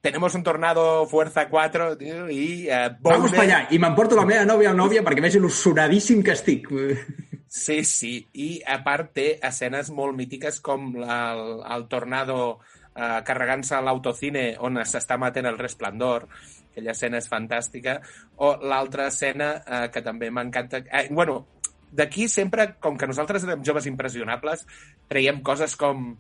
[0.01, 3.67] tenemos un tornado fuerza 4, tio, i eh, Vamos Bowden- pa allà!
[3.71, 6.69] I m'emporto la meva nòvia o nòvia perquè vegi lo sonadíssim que estic.
[7.49, 8.29] Sí, sí.
[8.37, 12.59] I, a part, té escenes molt mítiques com la, el, el tornado
[12.93, 16.27] eh, carregant-se l'autocine on s'està matent el resplendor.
[16.69, 18.03] Aquella escena és fantàstica.
[18.45, 20.83] O l'altra escena eh, que també m'encanta...
[20.93, 21.47] Eh, bueno,
[21.89, 24.67] d'aquí sempre, com que nosaltres érem joves impressionables,
[25.09, 26.19] traiem coses com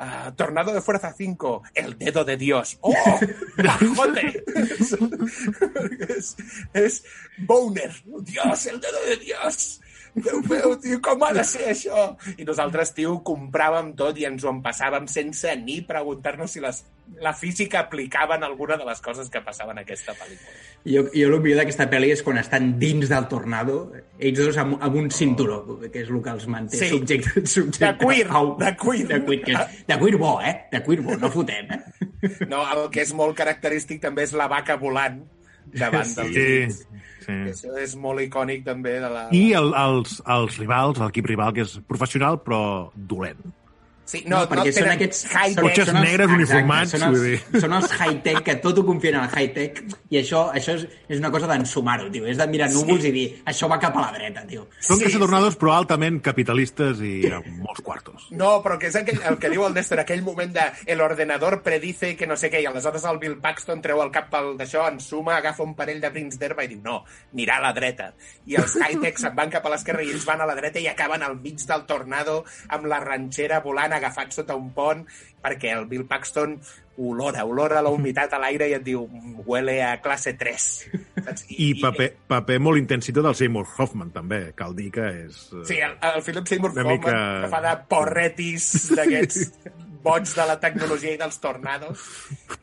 [0.00, 2.78] Uh, Tornado de Fuerza 5, El Dedo de Dios.
[2.80, 2.94] ¡Oh!
[3.58, 4.42] ¡Bajote!
[6.08, 6.36] és,
[6.72, 7.04] és
[7.36, 7.92] Boner.
[8.22, 9.82] Dios, el Dedo de Dios!
[10.14, 12.08] Déu meu, tio, com ha de ser això?
[12.36, 16.80] I nosaltres, tio, compràvem tot i ens ho empassàvem sense ni preguntar-nos si les,
[17.22, 20.56] la física aplicava en alguna de les coses que passaven en aquesta pel·lícula.
[20.84, 23.78] Jo, jo el millor d'aquesta pel·li és quan estan dins del tornado,
[24.18, 26.88] ells dos amb, amb un cinturó, que és el que els manté Sí.
[26.96, 28.56] subjecte, subjecte De cuir, au.
[28.58, 29.06] de cuir.
[29.08, 30.56] De cuir, que és, de cuir bo, eh?
[30.72, 32.46] De cuir bo, no fotem, eh?
[32.48, 35.22] No, el que és molt característic també és la vaca volant
[35.74, 36.80] davant Sí, equips.
[37.26, 37.36] sí.
[37.52, 39.26] Això és molt icònic també de la...
[39.36, 43.40] I el, els, els rivals, l'equip rival, que és professional però dolent.
[44.10, 45.20] Sí, No, no, perquè no són aquests...
[45.30, 45.60] high-tech.
[45.62, 49.18] Cotxes són els- negres exacte, uniformats, Són els, són els high-tech, que tot ho confien
[49.20, 52.26] en el high-tech, i això, això és, és una cosa d'ensumar-ho, tio.
[52.26, 54.64] És de mirar núvols i dir, això va cap a la dreta, tio.
[54.80, 58.26] Són Sí, sí, caçadornados, però altament capitalistes i amb molts quartos.
[58.34, 61.60] No, però que és aquell, el que diu el Dexter, aquell moment de el ordenador
[61.62, 64.88] predice que no sé què, i aleshores el Bill Paxton treu el cap pel d'això,
[64.90, 68.10] ensuma, agafa un parell de brins d'herba i diu no, anirà a la dreta.
[68.50, 70.88] I els high-tech se'n van cap a l'esquerra i ells van a la dreta i
[70.90, 75.04] acaben al mig del tornado amb la ranxera volant agafat sota un pont
[75.40, 76.56] perquè el Bill Paxton
[77.00, 79.06] olora, olora la humitat a l'aire i et diu
[79.46, 80.66] huele a classe 3.
[81.24, 81.46] Saps?
[81.56, 84.50] I paper, paper molt intensito del Seymour Hoffman, també.
[84.58, 85.38] Cal dir que és...
[85.54, 87.14] eh, Sí, el, el Philip Seymour Hoffman mica-
[87.46, 88.66] que fa de porretis
[88.98, 89.46] d'aquests
[90.04, 92.04] boig de la tecnologia i dels tornados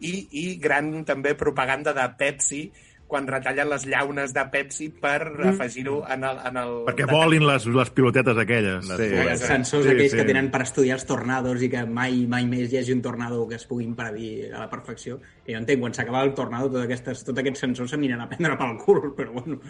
[0.02, 2.64] i, i gran també propaganda de Pepsi
[3.08, 6.40] quan retallen les llaunes de Pepsi per afegir-ho en el...
[6.50, 8.88] En el Perquè volin les, les pilotetes aquelles.
[8.92, 9.10] Les sí.
[9.24, 10.20] Els sensors Sí, aquells sí.
[10.20, 13.46] que tenen per estudiar els tornados i que mai mai més hi hagi un tornado
[13.48, 15.22] que es puguin predir a la perfecció.
[15.46, 18.60] Que jo entenc, quan s'acaba el tornado, tots aquests, tots aquests sensors s'aniran a prendre
[18.60, 19.62] pel cul, però bueno.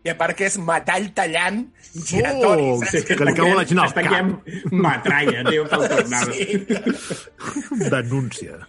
[0.00, 1.58] I a part que és metall tallant
[1.92, 4.30] giratori, Oh, sí, que li cau la gent al cap.
[4.72, 6.32] metralla, tio, pel tornado.
[6.40, 7.90] Sí.
[7.90, 8.68] Denúncia.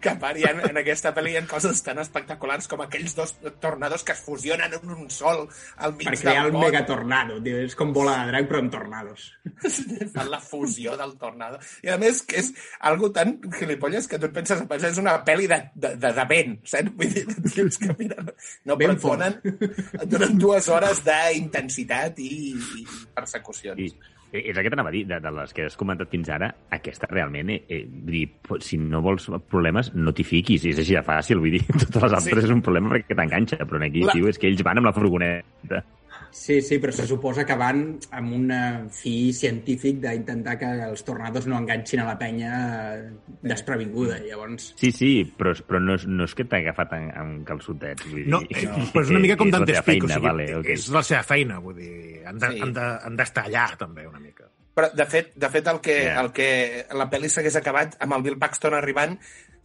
[0.00, 3.34] que a part ha, en aquesta pel·li hi ha coses tan espectaculars com aquells dos
[3.62, 5.44] tornados que es fusionen en un sol
[5.76, 7.60] al mig Per crear del el megatornado, tio.
[7.64, 9.28] És com bola de drac, però amb tornados.
[10.14, 11.60] fan la fusió del tornado.
[11.86, 12.52] I a més que és
[12.90, 16.56] algo tan gilipolles que tu et penses, és una pel·li de, de, de, de vent,
[16.66, 16.92] saps?
[16.96, 18.24] Vull dir, que mira,
[18.66, 19.38] no, Ben però et donen,
[20.00, 22.84] et donen dues hores d'intensitat i, i
[23.14, 23.80] persecucions.
[23.80, 23.90] I,
[24.36, 27.06] és el que t'anava a dir, de, de les que has comentat fins ara, aquesta
[27.08, 28.24] realment, eh, eh, vull dir,
[28.66, 32.16] si no vols problemes, no t'hi fiquis, és així de fàcil, vull dir, totes les
[32.18, 32.48] altres Sí.
[32.50, 34.92] és un problema perquè t'enganxa, però aquí, La- tio, és que ells van amb la
[34.96, 35.84] furgoneta.
[36.30, 41.02] Sí, sí, però se suposa que van amb un eh, fi científic d'intentar que els
[41.04, 42.52] tornados no enganxin a la penya
[42.96, 43.10] eh,
[43.42, 44.18] desprevinguda.
[44.26, 48.02] Llavors, Sí, sí, però, però no, és, no és que t'ha agafat en, en calçotet.
[48.10, 50.68] Vull dir, No, eh, però és una mica com Dantes Pic, o sigui, vale, ok.
[50.76, 52.60] és la seva feina, vull dir, han de- Sí.
[52.62, 54.44] han de- han d'estar allà, també, una mica.
[54.76, 56.20] Però, de fet, de fet el, que, Ja.
[56.20, 59.14] el que la pel·li s'hagués acabat amb el Bill Paxton arribant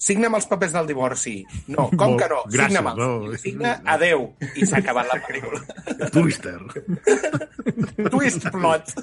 [0.01, 1.35] signa'm els papers del divorci.
[1.69, 2.39] No, com Molt- que no?
[2.47, 2.97] gràcies, Signa'm-els.
[2.97, 3.37] no.
[3.37, 4.23] Signa, adeu.
[4.57, 5.61] I s'ha acabat la pel·lícula.
[6.15, 6.57] Twister.
[8.09, 8.95] Twist plot.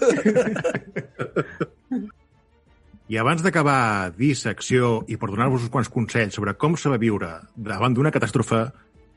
[3.09, 7.95] I abans d'acabar dissecció i per donar-vos uns quants consells sobre com de viure davant
[7.97, 8.67] d'una catàstrofe,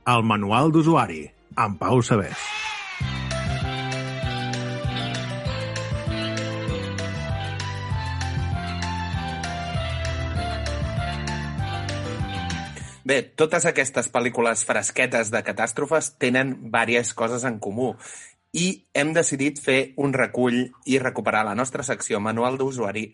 [0.07, 1.25] el manual d'usuari,
[1.57, 2.37] amb Pau Sabés.
[13.11, 17.89] Bé, totes aquestes pel·lícules fresquetes de catàstrofes tenen diverses coses en comú
[18.55, 23.09] i hem decidit fer un recull i recuperar la nostra secció manual d'usuari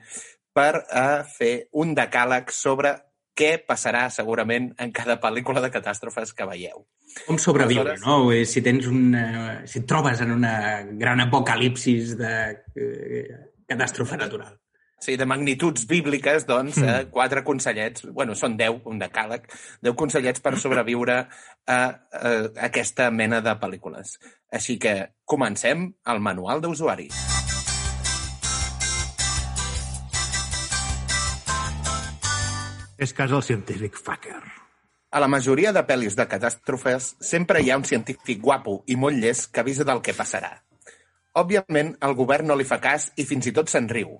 [0.53, 2.93] per eh, fer un decàleg sobre
[3.37, 6.85] què passarà segurament en cada pel·lícula de catàstrofes que veieu.
[7.25, 8.45] com sobreviure, Aleshores- no?
[8.45, 9.15] Si tens un...
[9.15, 12.33] eh, si et trobes en una gran apocalipsis de
[12.75, 13.27] eh,
[13.65, 14.59] catàstrofe natural.
[14.99, 19.45] Sí, de magnituds bíbliques, doncs, eh, quatre consellets, bueno, són deu, un decàleg,
[19.85, 22.31] deu consellets per sobreviure a, a
[22.65, 24.15] aquesta mena de pel·lícules.
[24.49, 27.11] Així que comencem el manual d'usuari.
[32.97, 34.41] És casa el científic Fucker.
[35.13, 39.21] A la majoria de pel·lis de catàstrofes sempre hi ha un científic guapo i molt
[39.21, 40.55] llest que avisa del que passarà.
[41.37, 44.17] Òbviament, el govern no li fa cas i fins i tot se'n riu.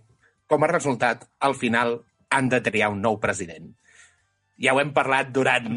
[0.52, 1.98] Com a resultat, al final
[2.38, 3.74] han de triar un nou president.
[4.58, 5.68] Ja ho hem parlat durant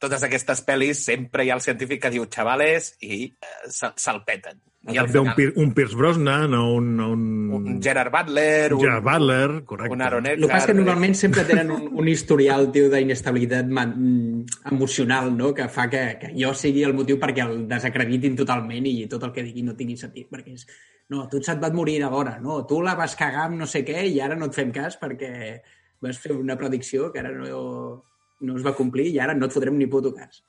[0.00, 4.22] totes aquestes pel·lis, sempre hi ha el científic que diu xavales i eh, se- se'l
[4.24, 4.60] peten.
[4.88, 8.72] I al També un, final, Pier, un Pierce Brosnan o un, un, un Gerard Butler,
[8.72, 9.92] un Gerard Butler, correcte.
[9.92, 15.36] un Aaron El que passa que normalment sempre tenen un, un historial, d'inestabilitat mm, emocional,
[15.36, 19.28] no?, que fa que, que jo sigui el motiu perquè el desacreditin totalment i tot
[19.28, 20.64] el que digui no tingui sentit, perquè és...
[21.12, 22.64] No, tu se't va morir ara, no?
[22.64, 25.60] Tu la vas cagar amb no sé què i ara no et fem cas perquè
[26.00, 28.06] vas fer una predicció que ara no,
[28.46, 30.42] no es va complir i ara no et fotrem ni puto cas.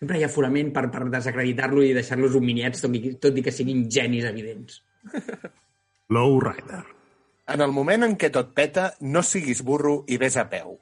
[0.00, 3.52] Sempre hi ha fonament per, per desacreditar-lo i deixar-los humiliats, tot i, tot i que
[3.52, 4.80] siguin genis evidents.
[6.16, 6.84] Low Rider.
[7.50, 10.78] En el moment en què tot peta, no siguis burro i vés a peu.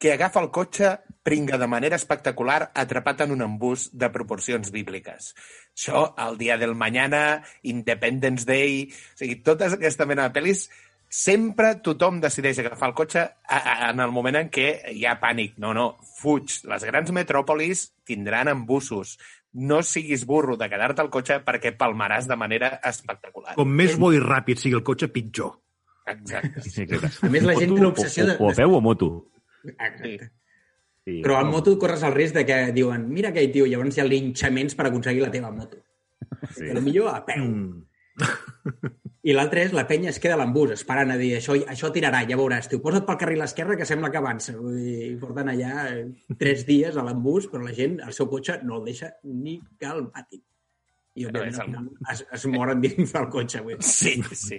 [0.00, 5.32] Que agafa el cotxe pringa de manera espectacular atrapat en un embús de proporcions bíbliques.
[5.76, 8.88] Això, el dia del mañana, Independence Day...
[8.88, 10.66] O sigui, totes aquesta mena de pel·lis
[11.12, 15.18] sempre tothom decideix agafar el cotxe a, a, en el moment en què hi ha
[15.20, 15.58] pànic.
[15.60, 15.86] No, no,
[16.18, 16.62] fuig.
[16.70, 19.18] Les grans metròpolis tindran embussos.
[19.52, 23.58] No siguis burro de quedar-te al cotxe perquè palmaràs de manera espectacular.
[23.58, 25.58] Com més bo i ràpid sigui el cotxe, pitjor.
[26.08, 26.64] Exacte.
[26.64, 27.28] Sí, exacte.
[27.28, 28.38] A més, la gent té l'obsessió de...
[28.40, 29.10] O, o a peu o a moto.
[29.68, 30.16] Exacte.
[31.02, 31.20] Sí.
[31.20, 34.08] Però en moto corres el risc de que diuen mira aquell tio, llavors hi ha
[34.08, 35.82] linxaments per aconseguir la teva moto.
[36.54, 36.70] Sí.
[36.70, 37.42] Que millor a peu.
[37.42, 37.91] Mm.
[39.22, 42.24] I l'altre és la penya es queda a l'embús esperant a dir això, això tirarà,
[42.28, 42.66] ja veuràs.
[42.70, 44.54] Tio, posa't pel carril esquerre que sembla que avança.
[44.58, 46.06] Vull dir, I porten allà eh,
[46.40, 50.42] tres dies a l'embús, però la gent, el seu cotxe, no el deixa ni calmàtic.
[51.14, 53.60] I, òbviament, el- es, es moren dins del cotxe.
[53.62, 53.76] Vull.
[53.78, 53.84] dir.
[53.86, 54.58] Sí, sí.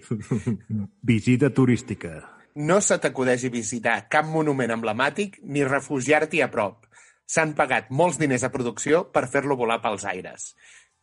[1.12, 2.22] Visita turística.
[2.56, 6.86] No se t'acudeixi visitar cap monument emblemàtic ni refugiar-t'hi a prop.
[7.26, 10.52] S'han pagat molts diners a producció per fer-lo volar pels aires.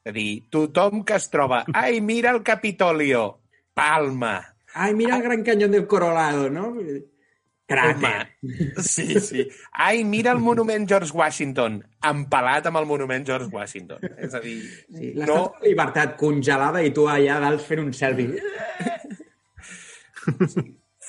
[0.01, 1.65] És a dir, tothom que es troba...
[1.77, 3.41] Ai, mira el Capitolio!
[3.77, 4.39] Palma!
[4.75, 6.73] Ai, mira el Gran Cañón del Colorado, no?
[7.71, 8.27] Cràter.
[8.43, 9.45] Home, sí, sí.
[9.73, 14.03] Ai, mira el monument George Washington, empalat amb el monument George Washington.
[14.19, 14.57] És a dir,
[14.89, 15.37] Sí, no...
[15.61, 18.41] De Llibertat congelada i tu allà dalt fent un selfie.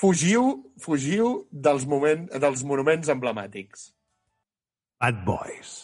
[0.02, 0.48] Fugiu,
[0.82, 3.90] fugiu dels, moment, dels monuments emblemàtics.
[5.02, 5.76] Bad Boys.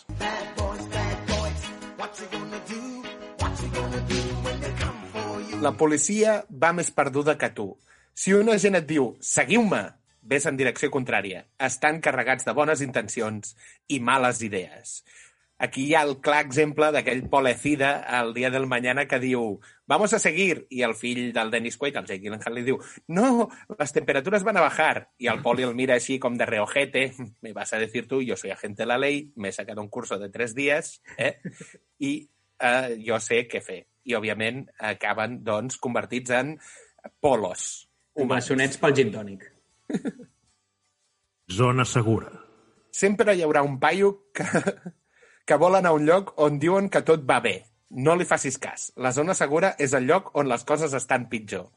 [5.59, 7.73] La policia va més perduda que tu.
[8.14, 9.81] Si un agent et diu seguiu-me,
[10.23, 11.40] ves en direcció contrària.
[11.59, 13.57] Estan carregats de bones intencions
[13.90, 15.01] i males idees.
[15.59, 17.90] Aquí hi ha el clar exemple d'aquell polecida
[18.21, 19.59] al dia del mañana que diu
[19.90, 22.79] vamos a seguir, i el fill del Dennis Quaid, el Jake Gyllenhaal, li diu
[23.16, 23.49] no,
[23.81, 27.09] las temperaturas van a bajar, i el poli el mira així com de reojete,
[27.42, 29.88] me vas a decir tú, yo soy agente de la ley, me he sacado un
[29.88, 31.40] curso de tres días, eh?
[31.99, 32.29] i
[32.61, 33.87] eh, jo sé què fer.
[34.09, 36.55] I, òbviament, acaben, doncs, convertits en
[37.21, 37.85] polos.
[38.18, 39.44] Bessonets pel gin tònic.
[41.59, 42.31] Zona segura.
[42.90, 44.44] Sempre hi haurà un paio que,
[45.47, 47.59] que vol anar a un lloc on diuen que tot va bé.
[47.90, 48.90] No li facis cas.
[49.01, 51.71] La zona segura és el lloc on les coses estan pitjor.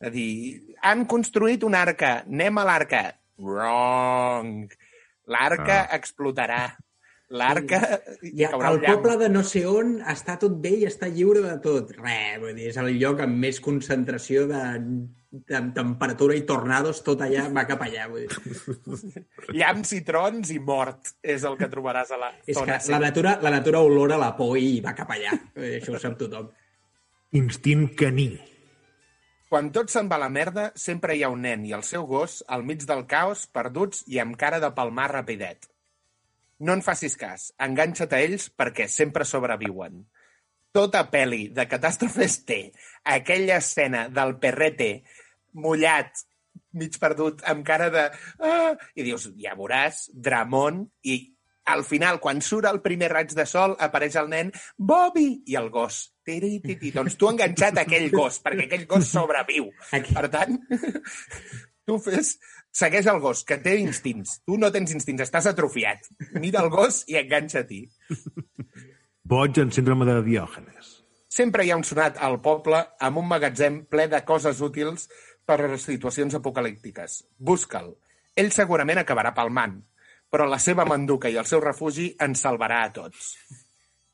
[0.00, 3.04] És a dir, han construït una arca, anem a l'arca.
[3.40, 4.66] Wrong.
[5.32, 5.96] L'arca Ah.
[5.96, 6.76] explotarà.
[7.34, 7.80] L'arca...
[8.22, 9.00] hi Ja, caurà el llamp.
[9.00, 11.90] poble de no sé on està tot bé i està lliure de tot.
[11.98, 14.62] Re, vull dir, és el lloc amb més concentració de,
[15.50, 18.06] de temperatura i tornados, tot allà va cap allà.
[18.12, 18.86] Vull dir.
[19.58, 23.02] Llamps i trons i mort és el que trobaràs a la És que zona la
[23.08, 25.34] natura, la natura olora la por i va cap allà.
[25.56, 26.52] Això ho sap tothom.
[27.34, 28.30] Instint caní.
[29.50, 32.06] Quan tot se'n va a la merda, sempre hi ha un nen i el seu
[32.06, 35.68] gos al mig del caos, perduts i amb cara de palmar rapidet.
[36.64, 40.00] No en facis cas, enganxa't a ells perquè sempre sobreviuen.
[40.76, 42.60] Tota pel·li de catàstrofes té
[43.16, 44.90] aquella escena del perrete
[45.56, 46.12] mullat,
[46.76, 48.04] mig perdut, amb cara de...
[48.40, 48.74] Ah!
[48.96, 51.16] I dius, ja veuràs, Dramon, i
[51.66, 55.70] al final, quan surt el primer raig de sol, apareix el nen, Bobby, i el
[55.74, 56.02] gos.
[56.26, 56.92] Tiri, tiri.
[56.94, 59.72] Doncs tu enganxat a aquell gos, perquè aquell gos sobreviu.
[59.96, 60.14] Aquí.
[60.16, 60.60] Per tant,
[61.86, 62.36] tu fes...
[62.76, 64.40] Segueix el gos, que té instints.
[64.44, 66.10] Tu no tens instints, estàs atrofiat.
[66.42, 67.80] Mira el gos i enganxa-t'hi.
[69.32, 70.90] Boig en síndrome de Diògenes.
[71.36, 75.08] Sempre hi ha un sonat al poble amb un magatzem ple de coses útils
[75.48, 77.22] per a les situacions apocalíptiques.
[77.38, 77.94] Busca'l.
[78.36, 79.78] Ell segurament acabarà palmant,
[80.28, 83.32] però la seva manduca i el seu refugi ens salvarà a tots.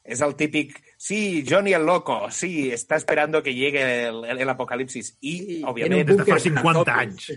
[0.03, 4.51] És el típic, sí, Johnny el loco, sí, està esperando que llegue el, el, el
[4.51, 5.13] apocalipsis.
[5.23, 7.29] I, òbviament, en un de fa Búnquer 50 per anys.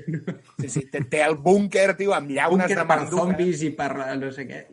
[0.64, 3.22] sí, sí, té, té el búnquer, tio, amb llaunes Búnquer de per manduca.
[3.22, 4.64] zombis i per eh, no sé què.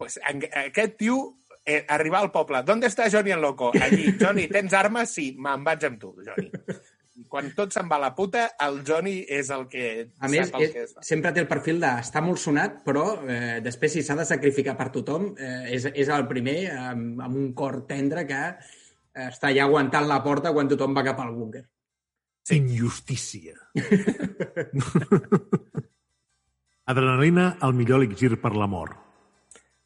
[0.00, 1.18] Pues, en, aquest tio,
[1.66, 3.70] eh, arribar al poble, ¿dónde està Johnny el loco?
[3.76, 5.12] Allí, Johnny, tens armes?
[5.12, 6.48] Sí, me'n vaig amb tu, Johnny.
[7.28, 10.62] Quan tot se'n va a la puta, el Johnny és el que A més, sap
[10.62, 11.04] el que és, és.
[11.04, 14.78] sempre té el perfil de està molt sonat, però eh, després, si s'ha de sacrificar
[14.78, 19.50] per tothom, eh, és, és el primer amb, amb un cor tendre que eh, està
[19.50, 21.66] allà aguantant la porta quan tothom va cap al búnquer.
[22.48, 22.56] Sí.
[22.62, 23.60] Injustícia.
[26.92, 28.96] Adrenalina, el millor elixir per l'amor.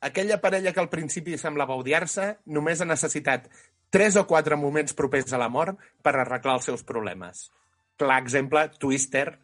[0.06, 3.48] Aquella parella que al principi semblava odiar-se només ha necessitat
[3.90, 7.48] tres o quatre moments propers a la mort per arreglar els seus problemes.
[7.96, 9.38] Clar exemple, Twister.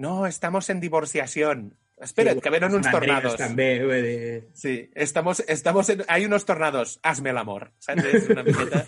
[0.00, 1.70] No, estamos en divorciación.
[2.00, 3.34] Espera't, que venen uns tornados.
[3.36, 4.28] També, vull dir...
[4.56, 6.00] Sí, estamos, estamos en...
[6.08, 7.72] Hay unos tornados, hazme el amor.
[7.78, 8.06] Saps?
[8.08, 8.86] És una miqueta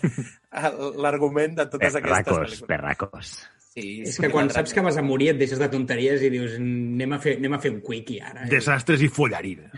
[1.05, 2.65] l'argument de totes aquestes Perracos, pel·lícules.
[2.71, 3.33] perracos.
[3.73, 6.59] Sí, És que quan saps que vas a morir et deixes de tonteries i dius
[6.59, 8.43] anem a fer, anem a fer un quickie ara.
[8.51, 9.71] Desastres i follarina.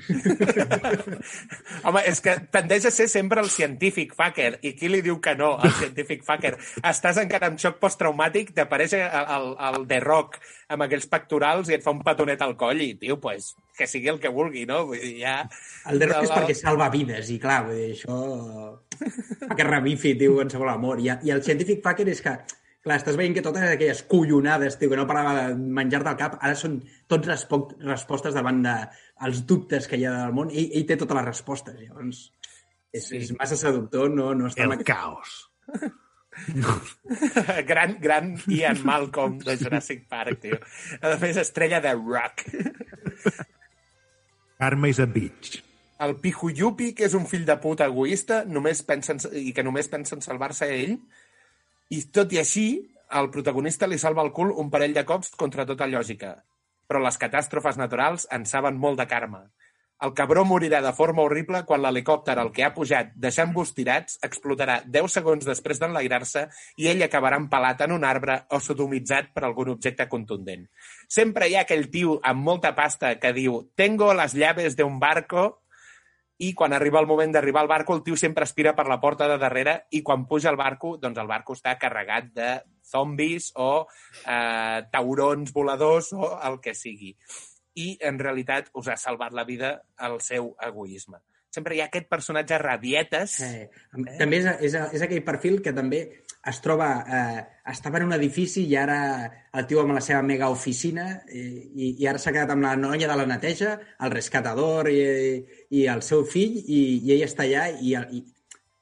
[1.88, 4.50] Home, és que tendeix a ser sempre el científic fucker.
[4.68, 6.58] I qui li diu que no, el científic fucker?
[6.82, 10.42] Estàs encara en xoc posttraumàtic, t'apareix el, el, el The Rock
[10.76, 14.12] amb aquells pectorals i et fa un petonet al coll i, tio, pues, que sigui
[14.12, 14.84] el que vulgui, no?
[14.92, 15.38] Vull dir, ja...
[15.88, 18.20] El The Rock és perquè salva vides i, clar, vull dir, això
[19.48, 21.00] fa que revifi, tio, qualsevol amor.
[21.00, 22.36] I, I el científic fucker és que
[22.86, 26.36] Clar, estàs veient que totes aquelles collonades, tio, que no parava de menjar del cap,
[26.38, 26.78] ara són
[27.10, 28.76] tots respo respostes davant de
[29.26, 30.52] els dubtes que hi ha del món.
[30.54, 32.28] Ell, ell té totes les respostes, llavors
[32.96, 33.24] és, sí.
[33.24, 34.70] és massa seductor, no, no està...
[34.70, 35.34] El caos.
[37.72, 40.62] gran, gran Ian Malcolm de Jurassic Park, tio.
[41.02, 42.46] A més, estrella de rock.
[44.62, 45.58] Karma is a bitch.
[46.06, 49.88] El Pijuyupi, que és un fill de puta egoista, només pensa en, i que només
[49.92, 50.98] pensa en salvar-se ell,
[51.94, 52.68] i tot i així,
[53.20, 56.32] el protagonista li salva el cul un parell de cops contra tota lògica.
[56.90, 59.46] Però les catàstrofes naturals en saben molt de karma.
[60.04, 64.18] El cabró morirà de forma horrible quan l'helicòpter al que ha pujat, deixant vos tirats,
[64.28, 66.44] explotarà 10 segons després d'enlairar-se
[66.84, 70.68] i ell acabarà empalat en un arbre o sodomitzat per algun objecte contundent.
[71.08, 75.00] Sempre hi ha aquell tio amb molta pasta que diu «Tengo las llaves de un
[75.00, 75.48] barco»
[76.38, 79.28] i quan arriba el moment d'arribar al barco el tio sempre aspira per la porta
[79.32, 82.50] de darrere i quan puja al barco, doncs el barco està carregat de
[82.86, 83.86] zombis o
[84.26, 87.16] eh, taurons voladors o el que sigui.
[87.76, 89.78] I en realitat us ha salvat la vida
[90.08, 91.24] el seu egoisme.
[91.56, 93.40] Sempre hi ha aquest personatge rabietes.
[93.46, 93.70] Eh,
[94.20, 96.04] també és, és, és aquell perfil que també
[96.46, 96.90] es troba...
[97.08, 98.98] Eh, estava en un edifici i ara
[99.58, 101.42] el tio amb la seva mega oficina eh,
[101.74, 103.72] i, i ara s'ha quedat amb la noia de la neteja,
[104.06, 105.00] el rescatador i,
[105.74, 108.22] i el seu fill i, i ell està allà i, i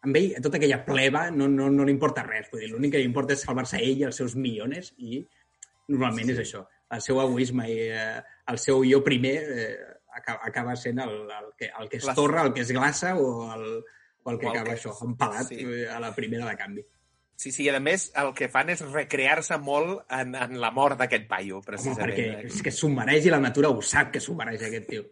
[0.04, 2.50] amb ell, tota aquella pleba, no, no, no li importa res.
[2.52, 5.24] Vull dir, l'únic que li importa és salvar-se ell i els seus milions i
[5.88, 6.36] normalment sí.
[6.36, 6.66] és això.
[6.94, 8.20] El seu egoisme i eh,
[8.52, 9.70] el seu jo primer eh,
[10.14, 13.48] acaba, acaba sent el, el, que, el que es torra, el que es glaça o
[13.56, 13.70] el,
[14.24, 14.82] o el que o el acaba que...
[14.82, 15.64] això, empalat sí.
[15.88, 16.84] a la primera de canvi.
[17.36, 21.00] Sí, sí, i a més el que fan és recrear-se molt en, en la mort
[21.00, 22.14] d'aquest paio, precisament.
[22.14, 24.90] Home, perquè és que s'ho mereix i la natura ho sap que s'ho mereix aquest
[24.92, 25.04] tio.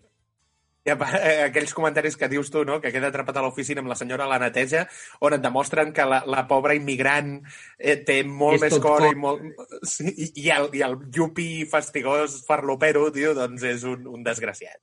[0.82, 2.80] I eh, aquells comentaris que dius tu, no?
[2.82, 4.88] que queda atrapat a l'oficina amb la senyora a la neteja,
[5.22, 7.36] on et demostren que la, la pobra immigrant
[7.78, 9.46] eh, té molt és més cor i molt...
[9.86, 14.80] Sí, i, i, el, i el llupi fastigós farlopero, tio, doncs és un, un desgraciat.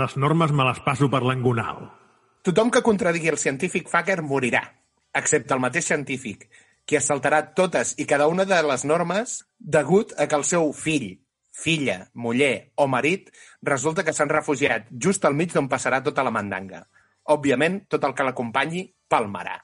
[0.00, 1.86] Les normes me les passo per l'engonal.
[2.46, 4.64] Tothom que contradigui el científic fucker morirà
[5.16, 6.46] excepte el mateix científic,
[6.86, 10.72] qui es saltarà totes i cada una de les normes degut a que el seu
[10.76, 11.12] fill,
[11.50, 13.30] filla, muller o marit
[13.62, 16.84] resulta que s'han refugiat just al mig d'on passarà tota la mandanga.
[17.30, 19.58] Òbviament, tot el que l'acompanyi palmarà.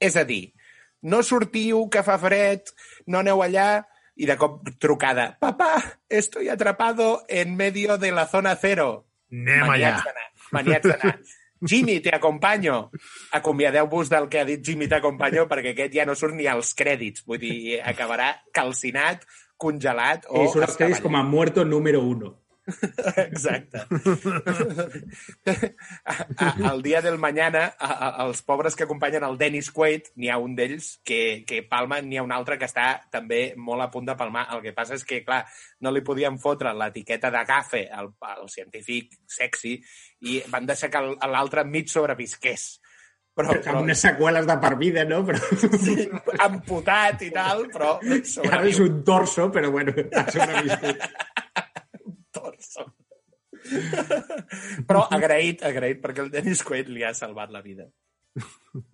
[0.00, 0.54] És a dir,
[1.02, 2.72] no sortiu, que fa fred,
[3.06, 3.84] no aneu allà,
[4.16, 5.36] i de cop trucada.
[5.40, 9.06] Papá, estoy atrapado en medio de la zona cero.
[9.30, 9.96] Anem allà.
[10.52, 11.18] Maniats d'anar.
[11.62, 12.90] Jimmy, te acompanyo.
[13.32, 17.24] Acomiadeu-vos del que ha dit Jimmy t'acompanyo perquè aquest ja no surt ni als crèdits.
[17.28, 19.24] Vull dir, acabarà calcinat,
[19.56, 20.44] congelat o...
[20.44, 22.34] I surt als crèdits com a muerto número uno.
[23.16, 23.84] Exacte.
[26.64, 27.74] Al dia del mañana,
[28.24, 32.18] els pobres que acompanyen el Dennis Quaid, n'hi ha un d'ells que, que palma, n'hi
[32.18, 34.46] ha un altre que està també molt a punt de palmar.
[34.56, 35.44] El que passa és que, clar,
[35.84, 39.76] no li podien fotre l'etiqueta d'agafe al, al científic sexy
[40.24, 42.80] i van deixar que l'altre mig sobrevisqués.
[43.34, 43.80] Però, però...
[43.80, 45.24] Amb unes seqüeles de per vida, no?
[45.26, 45.40] Però...
[45.82, 46.06] Sí,
[46.46, 47.96] amputat i tal, però...
[47.98, 48.52] Sobreviu.
[48.52, 51.02] Ara és un torso, però bueno, ha sobreviscut.
[54.88, 57.88] Però agraït, agraït, perquè el Dennis Quaid li ha salvat la vida.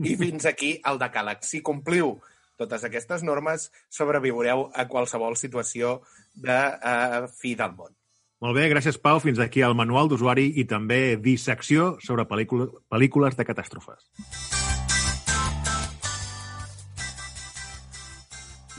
[0.05, 1.41] I fins aquí el decàleg.
[1.47, 2.19] Si compliu
[2.61, 6.01] totes aquestes normes, sobreviureu a qualsevol situació
[6.37, 7.95] de uh, fi del món.
[8.41, 9.21] Molt bé, gràcies, Pau.
[9.21, 14.09] Fins aquí el manual d'usuari i també dissecció sobre pel·lícules, pel·lícules de catàstrofes.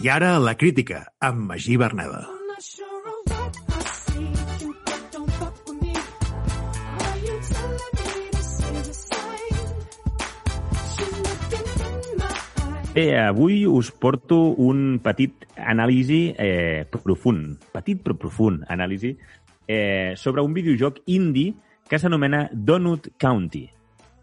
[0.02, 2.41] I ara la crítica, amb Magí Berneda.
[12.92, 19.14] Bé, avui us porto un petit anàlisi eh, profund, petit però profund anàlisi,
[19.64, 21.54] eh, sobre un videojoc indie
[21.88, 23.64] que s'anomena Donut County.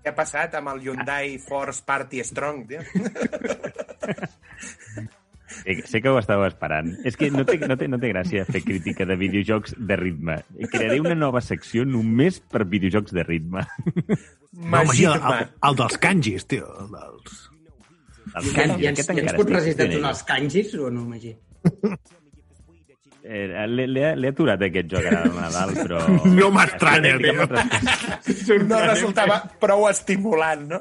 [0.04, 2.84] Què ha passat amb el Hyundai Force Party Strong, tio?
[5.48, 6.92] Sé, sé que ho estàveu esperant.
[7.08, 10.42] És que no té, no, té, no té gràcia fer crítica de videojocs de ritme.
[10.68, 13.64] Crearé una nova secció només per videojocs de ritme.
[14.52, 16.68] No, el, el, el dels kanjis, tio.
[16.84, 17.46] El dels...
[18.36, 21.34] Els kanjis, I, ens, i ens pots resistir tots els kanjis o no, Magí?
[23.28, 25.98] Eh, L'he l'he- aturat aquest joc ara al Nadal, però...
[26.38, 28.58] No m'estranya, Estic tio.
[28.70, 30.78] No resultava prou estimulant, no?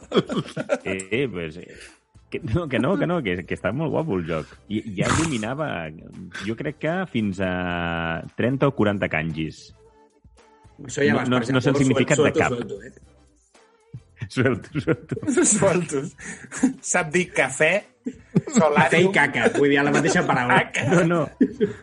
[0.85, 1.75] Eh, pues, eh,
[2.29, 4.53] que, no, que no, que no, que, que està molt guapo el joc.
[4.71, 5.67] I ja dominava,
[6.45, 9.65] jo crec que fins a 30 o 40 kanjis.
[10.85, 12.53] Això ja No- vas no- per no sé el suelto, significat de cap.
[12.53, 12.93] suelto, eh?
[14.29, 15.15] Suelto, suelto.
[15.55, 16.15] Sueltos.
[16.81, 17.73] Sap dir cafè,
[18.07, 19.11] Cafè i solàrium...
[19.15, 20.63] caca, vull dir, la mateixa paraula.
[20.93, 21.75] No, no.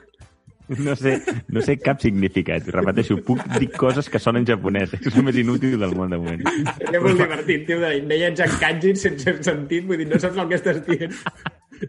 [0.67, 1.19] No sé,
[1.53, 2.65] no sé cap significat.
[2.73, 4.95] Repeteixo, puc dir coses que sonen japonès.
[4.97, 6.41] És el més inútil del món de moment.
[6.89, 10.49] És molt divertit, tio, de deien en kanji sense sentit, vull dir, no saps el
[10.49, 11.21] que estàs dient.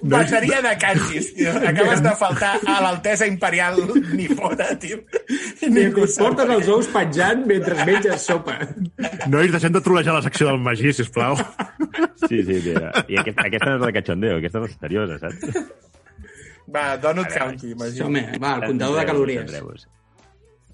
[0.02, 1.54] Bateria de kanjis, tio.
[1.72, 3.80] Acabes de faltar a l'altesa imperial
[4.16, 5.02] nipona, tio.
[5.66, 8.58] Ningú portes els ous penjant mentre menges sopa.
[9.32, 11.38] Nois, deixem de trolejar la secció del Magí, sisplau.
[12.28, 12.76] Sí, sí, sí.
[12.76, 15.66] I aquest, aquesta no és la cachondeo, aquesta és la seriosa, saps?
[16.76, 18.08] Va, Donut County, imagina.
[18.08, 19.86] Home, va, el comptador de calories.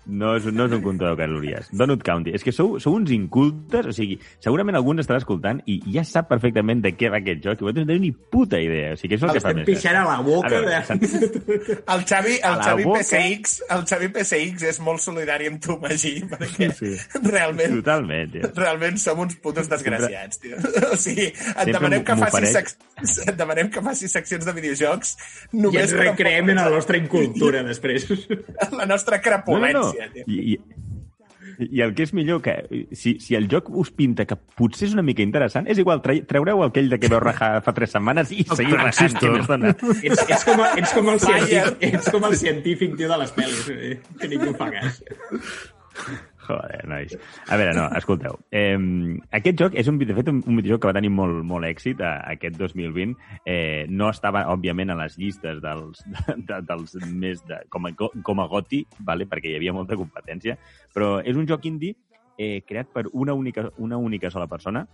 [0.05, 1.67] No és, no és un comptador de calories.
[1.77, 2.31] Donut County.
[2.33, 6.01] És que sou, sou uns incultes, o sigui, segurament algú ens estarà escoltant i ja
[6.07, 8.95] sap perfectament de què va aquest joc i vosaltres no teniu ni puta idea.
[8.95, 9.69] O sigui, és el que fa Estem més.
[9.69, 10.47] pixant a la boca.
[10.47, 10.81] A veure, de...
[10.89, 13.03] sant- El Xavi, el Xavi boca.
[13.03, 16.91] PSX, el Xavi PSX és molt solidari amb tu, Magí, perquè Sí.
[17.29, 18.51] realment, Totalment, tio.
[18.57, 20.57] realment som uns putos desgraciats, tio.
[20.91, 22.73] O sigui, et Sempre demanem que, facis sec...
[23.29, 25.13] et demanem que facis seccions de videojocs
[25.53, 28.09] I només ens per recreem en la nostra incultura, després.
[28.81, 29.90] la nostra No, no, no.
[30.25, 30.57] I, i,
[31.67, 32.55] I el que és millor, que
[32.97, 36.19] si, si el joc us pinta que potser és una mica interessant, és igual, tre
[36.27, 39.75] treureu aquell de que veu rajar fa tres setmanes i seguiu rajant, que més dona.
[40.07, 43.69] ets, ets, com, ets, com el científic, ets com el científic, tio, de les pel·lis,
[43.75, 43.95] eh?
[44.21, 45.01] que ningú fa cas.
[46.51, 47.13] Joder, nois.
[47.47, 48.35] A veure, no, escolteu.
[48.51, 48.75] Eh,
[49.37, 52.01] aquest joc és un, de fet, un, un videojoc que va tenir molt, molt èxit
[52.03, 53.15] a, aquest 2020.
[53.45, 56.03] Eh, no estava, òbviament, a les llistes dels,
[56.49, 59.29] de, dels més de, com, a, com a goti, vale?
[59.31, 60.57] perquè hi havia molta competència,
[60.91, 61.95] però és un joc indie
[62.37, 64.87] eh, creat per una única, una única sola persona,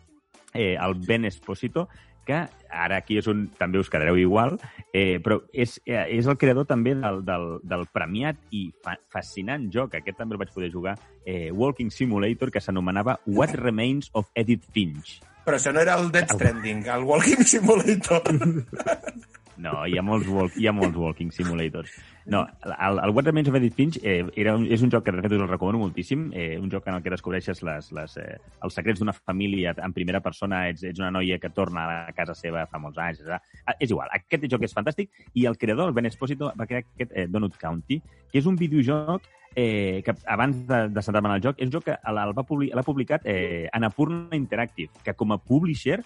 [0.53, 1.87] eh, el Ben Esposito,
[2.27, 4.57] que ara aquí és on també us quedareu igual,
[4.91, 9.69] eh, però és, eh, és el creador també del, del, del premiat i fa, fascinant
[9.73, 14.29] joc, aquest també el vaig poder jugar, eh, Walking Simulator, que s'anomenava What Remains of
[14.35, 15.17] Edith Finch.
[15.47, 18.21] Però això no era el Death Stranding, el Walking Simulator.
[19.57, 21.93] No, hi ha molts, walk, hi ha molts walking simulators.
[22.29, 25.13] No, el, el What Remains of Edith Finch eh, era un, és un joc que
[25.15, 28.17] de fet us el recomano moltíssim, eh, un joc en el que descobreixes les, les,
[28.21, 28.35] eh,
[28.67, 32.35] els secrets d'una família en primera persona, ets, ets una noia que torna a casa
[32.37, 33.39] seva fa molts anys, etc.
[33.65, 36.83] Ah, És igual, aquest joc és fantàstic i el creador, el Ben Esposito, va crear
[36.83, 38.01] aquest eh, Donut County,
[38.31, 41.73] que és un videojoc eh, que abans de, de centrar-me en el joc, és un
[41.73, 46.03] joc que l'ha publicat eh, Annapurna Interactive, que com a publisher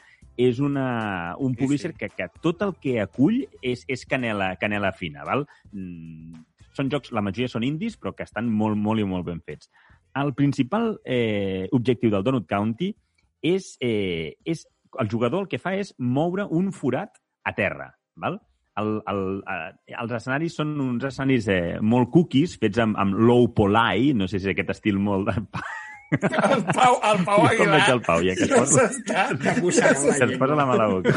[0.48, 1.98] és una, un Sí, publisher sí.
[2.00, 5.46] que, que tot el que acull és, és canela, canela fina, val?
[5.72, 6.44] Mm,
[6.78, 9.70] són jocs, la majoria són indis, però que estan molt, molt i molt ben fets.
[10.18, 12.94] El principal eh, objectiu del Donut County
[13.42, 14.68] és, eh, és...
[15.00, 17.14] El jugador el que fa és moure un forat
[17.48, 18.42] a terra, val?
[18.80, 23.48] El, el, eh, els escenaris són uns escenaris eh, molt cookies, fets amb, amb low
[23.56, 25.32] poly, no sé si és aquest estil molt...
[25.32, 25.64] De...
[26.12, 27.76] El Pau, el Pau Jo com Aguilar.
[27.78, 29.22] veig el Pau, ja que es ja posa, s'està...
[29.32, 30.66] La se'ns posa la llengua.
[30.68, 31.14] mà a la boca.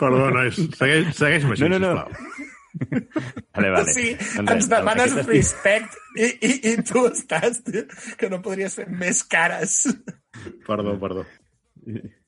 [0.00, 0.56] Perdó, nois.
[0.78, 2.04] Segueix, segueix-me així, No, no, no.
[2.06, 2.44] sisplau.
[3.56, 3.92] Vale, vale.
[3.96, 7.84] Sigui, Doncs ens demanes aquest respect i, i, i tu estàs, tio,
[8.20, 9.78] que no podries fer més cares.
[10.66, 11.24] Perdó, perdó.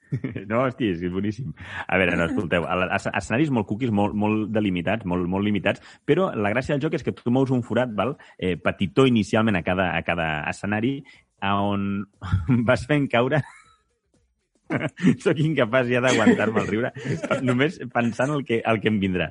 [0.50, 1.52] No, hosti, és boníssim.
[1.86, 6.52] A veure, no, escolteu, escenaris molt cookies, molt, molt delimitats, molt, molt limitats, però la
[6.54, 8.16] gràcia del joc és que tu mous un forat, val?
[8.38, 10.98] Eh, petitó inicialment a cada, a cada escenari,
[11.40, 11.88] a on
[12.68, 13.42] vas fent caure
[15.24, 16.90] Sóc incapaç ja d'aguantar-me el riure,
[17.44, 19.30] només pensant el que, el que em vindrà.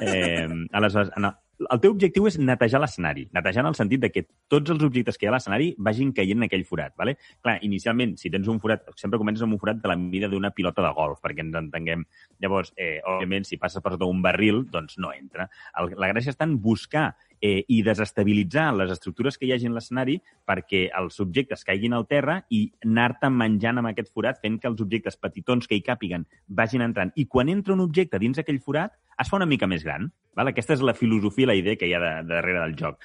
[0.00, 1.32] Eh, aleshores, no,
[1.70, 3.26] el teu objectiu és netejar l'escenari.
[3.34, 6.12] Netejar en el sentit de que tots els objectes que hi ha a l'escenari vagin
[6.16, 6.94] caient en aquell forat.
[6.98, 7.16] Vale?
[7.42, 10.52] Clar, inicialment, si tens un forat, sempre comences amb un forat de la mida d'una
[10.56, 12.06] pilota de golf, perquè ens entenguem.
[12.42, 15.48] Llavors, eh, òbviament, si passes per sota un barril, doncs no entra.
[15.78, 17.12] El, la gràcia està en buscar
[17.42, 20.16] eh, i desestabilitzar les estructures que hi hagi en l'escenari
[20.48, 24.80] perquè els subjectes caiguin al terra i anar-te menjant amb aquest forat fent que els
[24.84, 27.12] objectes petitons que hi càpiguen vagin entrant.
[27.16, 30.08] I quan entra un objecte dins aquell forat, es fa una mica més gran.
[30.38, 30.48] Val?
[30.48, 33.02] Aquesta és la filosofia la idea que hi ha de, de darrere del joc.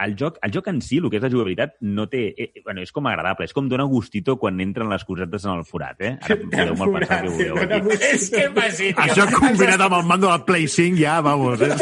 [0.00, 2.22] El joc, el joc en si, el que és la jugabilitat, no té...
[2.32, 5.64] Eh, bueno, és com agradable, és com donar gustito quan entren les cosetes en el
[5.68, 6.12] forat, eh?
[6.24, 7.48] Ara podeu mal pensar que.
[7.50, 7.80] Dona Aquí.
[7.88, 8.06] gust.
[8.10, 9.06] És que imagina...
[9.06, 11.64] Això combinat amb el mando del Play 5, ja, vamos.
[11.66, 11.72] Eh?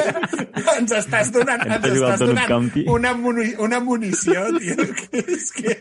[0.78, 2.86] Ens estàs donant, ens de al estàs donant County.
[2.90, 5.76] una, muni, una munició, tio, que és que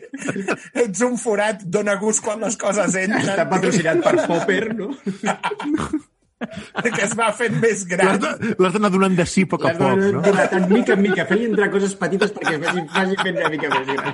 [0.84, 3.34] ets un forat, dona gust quan les coses entren.
[3.34, 4.94] Està patrocinat per Popper, no?
[6.96, 8.20] que es va fent més L'has gran.
[8.60, 10.22] l'has d'anar donant de sí a poc a L'has poc, de no?
[10.26, 13.88] dilatant mica en mica, fent entrar coses petites perquè vagi, vagi fent una mica més
[13.96, 14.14] gran.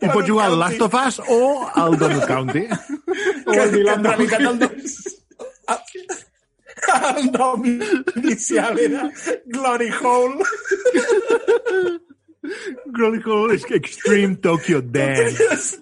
[0.00, 1.40] I pots jugar al Last of Us o
[1.82, 2.64] al Donut County.
[2.70, 4.72] O que, el que Dylan en realitat el nom,
[7.16, 7.66] el nom
[8.22, 9.08] inicial era
[9.46, 10.46] Glory Hole.
[12.86, 15.78] Glory Hole és Extreme Tokyo Dance.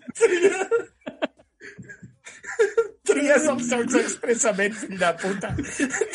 [3.09, 5.49] Tries, els jocs expressament, fill de puta.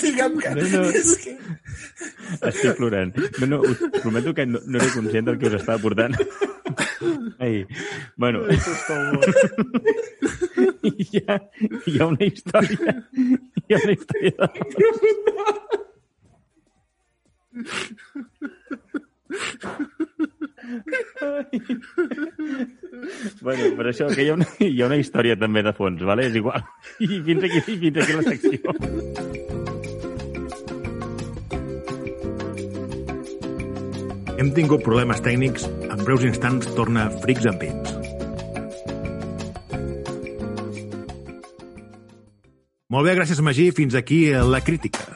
[0.02, 0.50] Digue'm que...
[0.60, 0.82] No, no.
[0.94, 1.34] És que...
[2.50, 3.12] Estic plorant.
[3.42, 6.14] No, no, us prometo que no, no era conscient del que us estava portant.
[7.44, 7.56] Ai,
[8.18, 8.40] bueno,
[10.94, 11.36] hi ha,
[11.90, 14.50] hi ha una història, hi ha una història de...
[23.44, 26.28] Bueno, per això que hi ha, una, hi ha una història també de fons, vale?
[26.30, 26.64] és igual.
[27.04, 28.60] I fins aquí, fins aquí la secció.
[34.40, 35.68] Hem tingut problemes tècnics.
[35.88, 37.94] En breus instants torna Frics amb Pins.
[42.94, 43.72] Molt bé, gràcies, Magí.
[43.74, 45.13] Fins aquí eh, la crítica.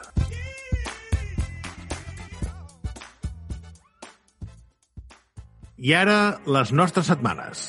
[5.88, 7.62] I ara, les nostres setmanes.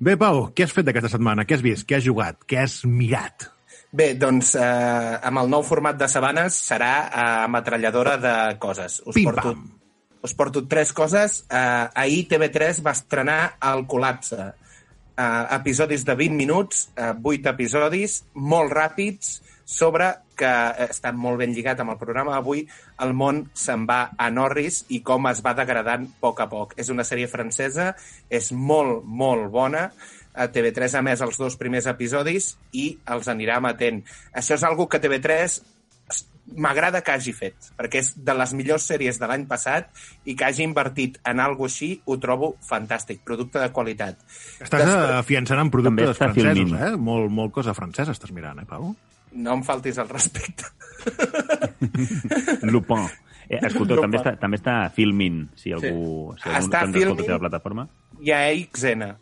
[0.00, 1.46] Bé, Pau, què has fet aquesta setmana?
[1.48, 1.86] Què has vist?
[1.88, 2.44] Què has jugat?
[2.48, 3.48] Què has mirat?
[3.96, 9.00] Bé, doncs eh, amb el nou format de Sabanes serà eh, ametralladora de coses.
[9.06, 9.68] Us porto, Pim-pam.
[10.28, 11.42] us porto tres coses.
[11.48, 13.40] Eh, ahir TV3 va estrenar
[13.72, 14.52] El col·lapse.
[15.20, 20.06] Eh, episodis de 20 minuts, eh, 8 episodis, molt ràpids, sobre
[20.38, 22.62] que eh, està molt ben lligat amb el programa d'avui,
[23.04, 26.72] el món se'n va a Norris i com es va degradant a poc a poc.
[26.80, 27.90] És una sèrie francesa,
[28.30, 29.90] és molt, molt bona,
[30.32, 34.00] a TV3 ha més els dos primers episodis i els anirà emetent.
[34.32, 35.60] Això és algo que TV3 es-
[36.56, 39.90] m'agrada que hagi fet, perquè és de les millors sèries de l'any passat
[40.24, 44.18] i que hagi invertit en algo així, ho trobo fantàstic, producte de qualitat.
[44.60, 46.80] Estàs Després- afiançant en productes està francesos, filmint.
[46.82, 46.96] eh?
[46.96, 48.94] Molt, molt cosa francesa estàs mirant, eh, Pau?
[49.32, 50.64] No em faltis el respecte.
[52.62, 53.06] Lupin.
[53.48, 54.10] Eh, escolteu, Lupin.
[54.10, 57.88] també està, també està filmint, si algú, si algú Està a la plataforma.
[58.20, 59.14] Hi ha XN.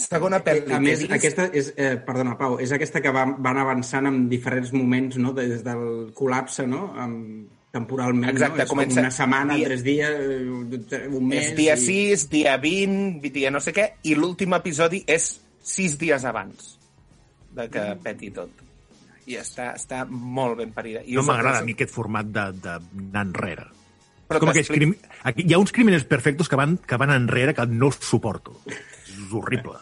[0.00, 3.58] Segona pel·li A que més, aquesta és, eh, perdona, Pau, és aquesta que va, van
[3.60, 8.62] avançant en diferents moments, no?, des del col·lapse, no?, amb, temporalment, Exacte, no?
[8.64, 11.44] És com comença una setmana, dia- tres dies, eh, un mes...
[11.50, 15.28] És dia i- 6, dia 20, dia no sé què, i l'últim episodi és
[15.62, 16.72] 6 dies abans
[17.54, 18.02] de que Mm.
[18.02, 18.50] peti tot.
[19.26, 21.02] I està, està molt ben parida.
[21.06, 23.66] I No m'agrada a mi aquest format de- de- d'anar enrere.
[24.26, 25.20] Però Com aquells t'explico- crim...
[25.22, 28.56] Aquí hi ha uns crímenes perfectos que van, que van enrere que no els suporto.
[28.66, 29.74] És horrible.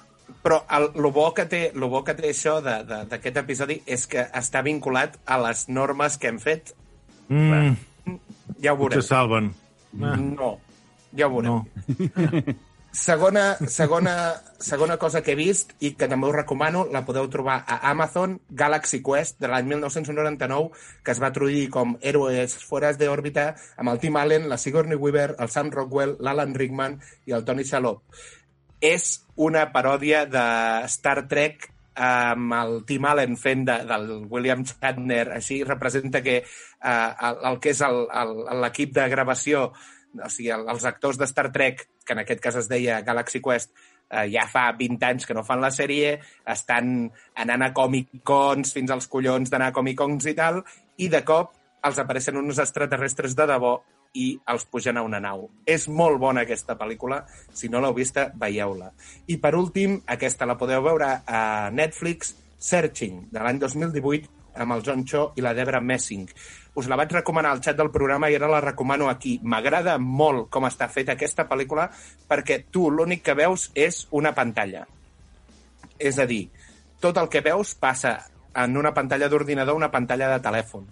[0.43, 3.82] Però el, lo, bo que té, lo bo que té això de- de- d'aquest episodi
[3.86, 6.74] és que està vinculat a les normes que hem fet.
[7.28, 7.74] Mm,
[8.62, 8.99] Ja ho veurem.
[8.99, 9.53] potser salven.
[10.03, 10.59] Ah, No,
[11.16, 11.53] ja ho veurem.
[11.53, 11.66] no.
[12.91, 17.59] Segona, segona, segona cosa que he vist i que també us recomano, la podeu trobar
[17.68, 20.70] a Amazon, Galaxy Quest, de l'any 1999,
[21.05, 24.97] que es va traduir com Héroes fueras de òrbita, amb el Tim Allen, la Sigourney
[24.97, 28.01] Weaver, el Sam Rockwell, l'Alan Rickman i el Tony Shalhoub.
[28.81, 30.45] És una paròdia de
[30.91, 31.68] Star Trek
[31.99, 37.59] amb el Tim Allen fent de, del William Shatner, així representa que eh, el, el
[37.59, 37.83] que és
[38.62, 39.72] l'equip de gravació
[40.18, 43.43] o sigui, el- els actors de Star Trek, que en aquest cas es deia Galaxy
[43.45, 43.74] Quest,
[44.11, 46.14] eh, ja fa 20 anys que no fan la sèrie,
[46.47, 50.62] estan anant a Comic-Cons fins als collons d'anar a Comic-Cons i tal,
[51.03, 51.53] i de cop
[51.85, 53.74] els apareixen uns extraterrestres de debò
[54.15, 55.49] i els pugen a una nau.
[55.67, 58.91] És molt bona aquesta pel·lícula, si no l'heu vista, veieu-la.
[59.29, 61.43] I per últim, aquesta la podeu veure a
[61.75, 66.27] Netflix, Searching, de l'any 2018, amb el John Cho i la Debra Messing.
[66.79, 69.39] Us la vaig recomanar al xat del programa i ara la recomano aquí.
[69.43, 71.89] M'agrada molt com està feta aquesta pel·lícula
[72.29, 74.85] perquè tu l'únic que veus és una pantalla.
[75.99, 76.49] És a dir,
[77.03, 78.19] tot el que veus passa
[78.59, 80.87] en una pantalla d'ordinador, una pantalla de telèfon.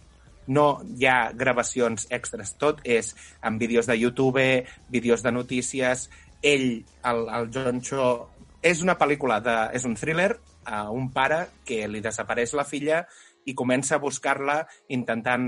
[0.47, 0.67] No
[0.97, 2.55] hi ha gravacions extres.
[2.61, 6.09] Tot és en vídeos de YouTube, vídeos de notícies.
[6.43, 8.11] Ell, el, el John Cho...
[8.67, 10.33] És una pel·lícula, de, és un thriller
[10.67, 13.05] a un pare que li desapareix la filla
[13.47, 14.59] i comença a buscar-la
[14.93, 15.47] intentant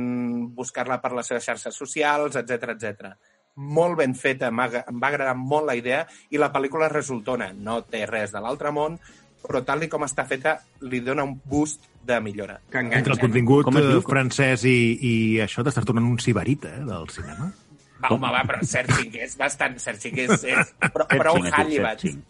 [0.54, 3.10] buscar-la per les seves xarxes socials, etc etc.
[3.58, 4.60] Molt ben feta, em
[5.02, 7.50] va agradar molt la idea i la pel·lícula resultona.
[7.52, 9.00] No té res de l'altre món,
[9.44, 10.56] però tal com està feta
[10.88, 12.58] li dona un boost de millora.
[12.70, 13.20] Que Entre el enganxa.
[13.20, 13.98] contingut Com es diu?
[14.00, 15.14] eh, francès i, i
[15.44, 17.50] això t'estàs tornant un sibarita, eh, del cinema.
[17.98, 19.78] Va, home, va, però Searching és bastant...
[19.82, 20.72] Searching és, és
[21.18, 22.00] prou diu Hallibat.
[22.00, 22.22] Searching.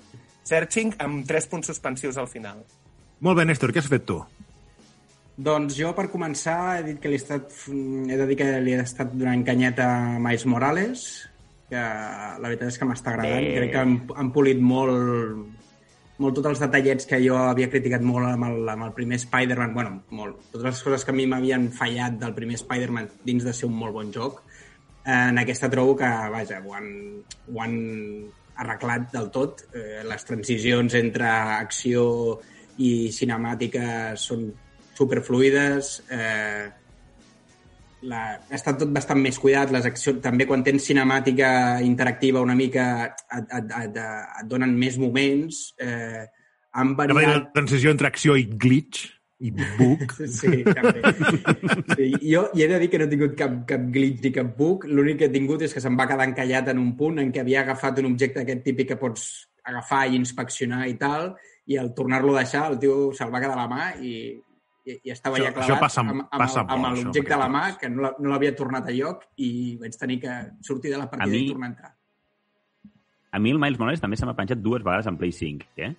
[0.49, 2.63] Searching amb tres punts suspensius al final.
[3.21, 4.23] Molt bé, Néstor, què has fet tu?
[5.39, 8.73] Doncs jo, per començar, he dit que li he, estat, he de dir que li
[8.75, 11.05] he estat donant canyeta a Miles Morales,
[11.71, 13.45] que la veritat és que m'està agradant.
[13.45, 13.53] Bé.
[13.61, 15.45] Crec que han, han polit molt,
[16.19, 19.75] molt tots els detallets que jo havia criticat molt amb el, amb el primer Spider-Man.
[19.75, 20.41] bueno, molt.
[20.53, 23.77] Totes les coses que a mi m'havien fallat del primer Spider-Man dins de ser un
[23.79, 24.43] molt bon joc.
[25.07, 26.89] En aquesta trobo que, vaja, ho han,
[27.55, 27.77] ho han
[28.59, 29.63] arreglat del tot.
[29.73, 32.03] Eh, les transicions entre acció
[32.83, 34.49] i cinemàtica són
[34.99, 35.93] superfluides.
[36.11, 36.67] Eh,
[38.07, 38.23] la,
[38.55, 39.73] està tot bastant més cuidat.
[39.75, 41.51] Les accions, també quan tens cinemàtica
[41.85, 43.23] interactiva una mica et,
[43.59, 45.63] et, et, et donen més moments.
[45.83, 46.27] Eh,
[46.79, 47.31] han variat...
[47.35, 49.07] la transició entre acció i glitch
[49.39, 50.15] i bug.
[50.39, 51.13] Sí, també.
[51.95, 54.55] Sí, jo hi he de dir que no he tingut cap, cap glitch ni cap
[54.59, 54.89] bug.
[54.91, 57.45] L'únic que he tingut és que se'm va quedar encallat en un punt en què
[57.45, 59.29] havia agafat un objecte aquest típic que pots
[59.69, 61.35] agafar i inspeccionar i tal,
[61.69, 64.15] i al tornar-lo a deixar el tio se'l va quedar a la mà i,
[64.89, 67.49] i, estava Això- ja això clavat passa- amb, amb, passa amb això, l'objecte a la
[67.51, 71.09] amb mà, que no l'havia tornat a lloc i vaig tenir que sortir de la
[71.11, 71.95] partida mi- i tornar a entrar.
[73.31, 75.95] A mi el Miles Morales també se m'ha penjat dues vegades en Play 5, eh?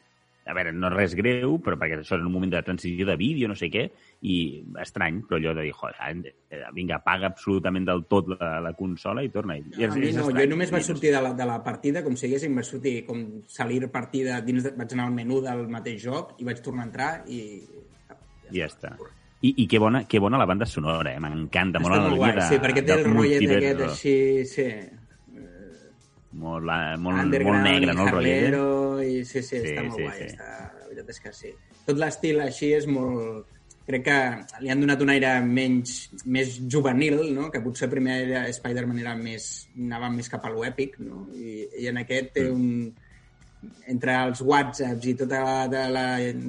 [0.49, 3.15] A veure, no és res greu, però perquè això és un moment de transició de
[3.19, 3.83] vídeo, no sé què,
[4.25, 8.71] i estrany, però allò de dir, joder, eh, vinga, apaga absolutament del tot la, la
[8.73, 9.59] consola i torna.
[9.59, 12.25] I A mi no, jo només vaig sortir de la, de la partida, com si
[12.25, 16.33] diguéssim, vaig sortir com salir partida, dins de, vaig anar al menú del mateix joc
[16.41, 17.43] i vaig tornar a entrar i...
[18.53, 18.95] Ja està.
[19.41, 21.19] I, i que, bona, que bona la banda sonora, eh?
[21.23, 23.67] M'encanta molt Està la molt guai, de, sí, perquè té el rotllet multiverso.
[23.69, 24.65] aquest així, sí,
[26.39, 28.53] Molt, la- molt, molt negre, no, el rotllet?
[28.53, 29.07] eh?
[29.09, 30.25] i sí, sí, està Sí, molt sí, guai, sí.
[30.27, 31.53] està, la veritat és que sí.
[31.87, 33.47] Tot l'estil així és molt...
[33.89, 34.17] Crec que
[34.61, 35.95] li han donat un aire menys,
[36.29, 37.47] més juvenil, no?
[37.49, 38.19] que potser primer
[38.53, 41.23] Spider-Man era més, anava més cap a l'èpic, no?
[41.33, 42.93] I, i en aquest té un...
[43.91, 46.05] Entre els whatsapps i tota la, de la,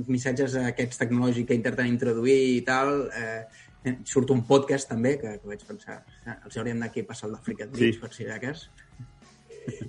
[0.07, 5.49] missatges aquests tecnològics que intenten introduir i tal, eh, surt un podcast també, que, que
[5.49, 7.93] vaig pensar, "Ah, els hauríem d'aquí passar el d'Àfrica Sí.
[7.99, 8.69] per si de cas.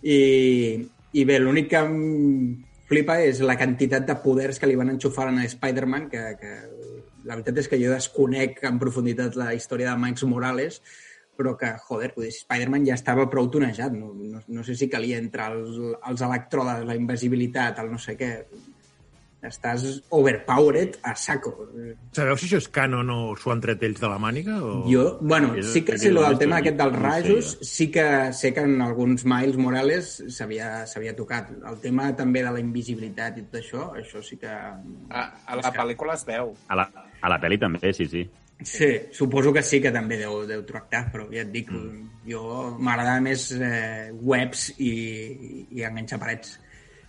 [0.01, 4.89] I, i bé, l'únic que em flipa és la quantitat de poders que li van
[4.89, 6.51] enxufar a Spider-Man, que, que
[7.23, 10.81] la veritat és que jo desconec en profunditat la història de Miles Morales,
[11.41, 13.91] però que, joder, Spider-Man ja estava prou tonejat.
[13.97, 15.75] No, no, no sé si calia entrar els,
[16.07, 18.35] els electrodes, la invisibilitat, el no sé què.
[19.41, 19.81] Estàs
[20.13, 21.49] overpowered a saco.
[22.13, 24.59] Sabeu si això és canon o s'ho han tret ells de la màniga?
[24.61, 24.83] O...
[24.85, 27.07] Jo, bueno, És- sí que sé el lo del nostre tema aquest dels no sé
[27.07, 27.65] rajos, jo.
[27.71, 28.05] sí que
[28.37, 31.49] sé que en alguns Miles Morales s'havia s'havia tocat.
[31.71, 34.53] El tema també de la invisibilitat i tot això, això sí que...
[34.53, 36.53] A, a la pel·lícula es veu.
[36.69, 36.85] A la,
[37.25, 38.27] a la pel·li també, sí, sí.
[38.63, 42.25] Sí, suposo que sí que també deu, deu tractar, però ja et dic, mm.
[42.29, 42.43] jo
[42.77, 44.91] m'agrada més eh, webs i,
[45.73, 46.59] i enganxar parets.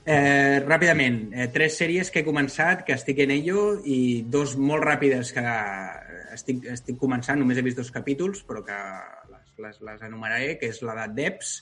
[0.03, 4.83] Eh, ràpidament, eh, tres sèries que he començat, que estic en ello, i dos molt
[4.89, 5.45] ràpides que
[6.35, 8.81] estic, estic començant, només he vist dos capítols, però que
[9.31, 11.55] les, les, les enumeraré, que és la de Debs,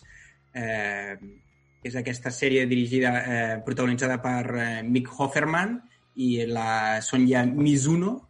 [0.55, 1.18] eh,
[1.82, 5.80] que és aquesta sèrie dirigida, eh, protagonitzada per eh, Mick Hofferman
[6.20, 8.30] i la Sonja Mizuno,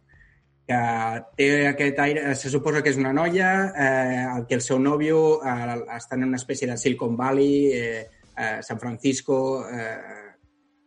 [0.71, 5.41] que té aquest aire, se suposa que és una noia, eh, que el seu nòvio
[5.43, 8.03] eh, està en una espècie de Silicon Valley, eh,
[8.37, 9.97] eh, San Francisco, eh,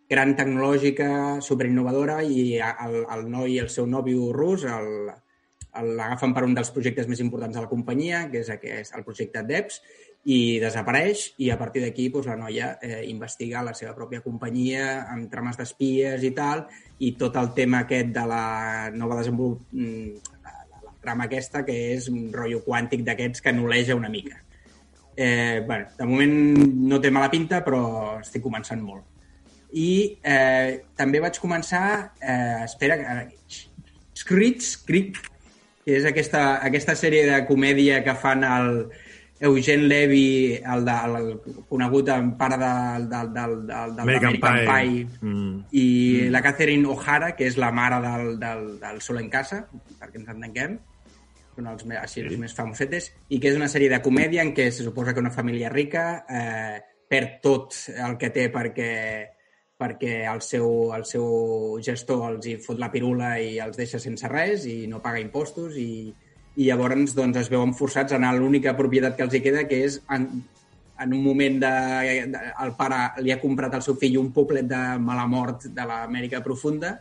[0.09, 6.55] gran tecnològica, superinnovadora, i el, el noi i el seu nòvio rus l'agafen per un
[6.55, 9.81] dels projectes més importants de la companyia, que és aquest, el projecte DEPS,
[10.25, 15.05] i desapareix, i a partir d'aquí doncs, la noia eh, investiga la seva pròpia companyia
[15.13, 16.65] amb trames d'espies i tal,
[17.05, 18.45] i tot el tema aquest de la
[18.95, 23.99] nova desenvolupament, la, la, la trama aquesta, que és un rotllo quàntic d'aquests que anuleja
[24.01, 24.41] una mica.
[25.17, 26.39] Eh, bueno, de moment
[26.89, 27.85] no té mala pinta, però
[28.23, 29.05] estic començant molt.
[29.75, 29.91] I
[30.25, 32.97] eh, també vaig començar, eh, espera,
[34.15, 35.19] Screech, Screech,
[35.85, 38.87] que és aquesta, aquesta sèrie de comèdia que fan el
[39.45, 44.35] Eugene Levy, el, de, el, el conegut en pare del, del, del, del, del American
[44.35, 45.05] American Pie.
[45.05, 45.59] Pie, Mm.
[45.73, 45.85] i
[46.27, 46.31] mm.
[46.33, 49.63] la Catherine O'Hara, que és la mare del, del, del Sol en Casa,
[50.01, 50.79] perquè ens entenguem,
[51.55, 52.41] són els, me- així, els Sí.
[52.41, 55.31] més famosetes, i que és una sèrie de comèdia en què se suposa que una
[55.31, 58.91] família rica eh, perd tot el que té perquè
[59.79, 64.29] perquè el seu, el seu gestor els hi fot la pirula i els deixa sense
[64.31, 66.15] res i no paga impostos i,
[66.57, 69.65] i llavors doncs, es veuen forçats a anar a l'única propietat que els hi queda
[69.71, 70.29] que és en,
[71.01, 71.73] en un moment de,
[72.31, 72.43] de...
[72.63, 76.43] El pare li ha comprat al seu fill un poblet de mala mort de l'Amèrica
[76.45, 76.95] profunda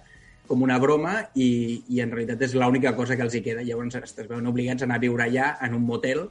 [0.47, 3.63] com una broma i, i en realitat és l'única cosa que els hi queda.
[3.63, 6.25] Llavors es veuen obligats a anar a viure allà en un motel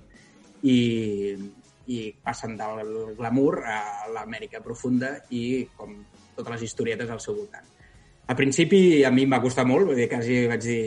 [0.62, 1.37] i,
[1.87, 3.79] i passen del glamour a
[4.12, 5.95] l'Amèrica profunda i com
[6.37, 7.64] totes les historietes al seu voltant.
[8.27, 10.83] Al principi a mi em va costar molt, perquè quasi vaig dir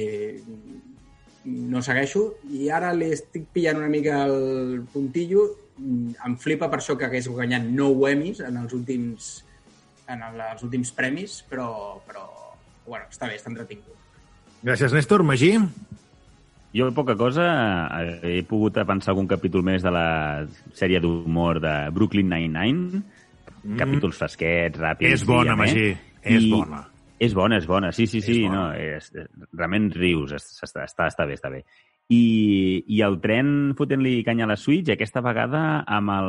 [1.46, 5.48] no segueixo, i ara li estic pillant una mica el puntillo.
[5.78, 9.34] Em flipa per això que hagués guanyat 9 Emmys en els últims,
[10.10, 11.68] en els últims premis, però,
[12.08, 12.26] però
[12.88, 13.94] bueno, està bé, està entretingut.
[14.66, 15.26] Gràcies, Néstor.
[15.28, 15.54] Magí?
[16.76, 17.46] Jo, poca cosa,
[18.26, 20.08] he pogut pensar algun capítol més de la
[20.76, 23.00] sèrie d'humor de Brooklyn Nine-Nine,
[23.62, 23.78] mm.
[23.80, 25.22] capítols fresquets, ràpids...
[25.22, 26.82] És bona, Magí, és I, bona.
[27.20, 29.12] És bona, és bona, sí, sí, sí, És no, és,
[29.56, 31.62] realment rius, està, està, està bé, està bé.
[32.06, 36.28] I, i el tren fotent-li canya a la Switch, aquesta vegada amb el...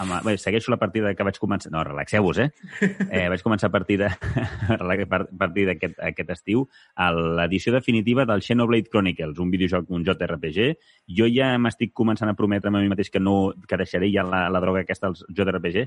[0.00, 1.72] Amb el bé, segueixo la partida que vaig començar...
[1.74, 2.46] No, relaxeu-vos, eh?
[3.10, 3.26] eh?
[3.28, 6.64] Vaig començar a partir de, a partir d'aquest aquest estiu
[6.94, 10.70] a l'edició definitiva del Xenoblade Chronicles, un videojoc, un JRPG.
[11.18, 14.46] Jo ja m'estic començant a prometre'm a mi mateix que no que deixaré ja la,
[14.48, 15.84] la droga aquesta als JRPG,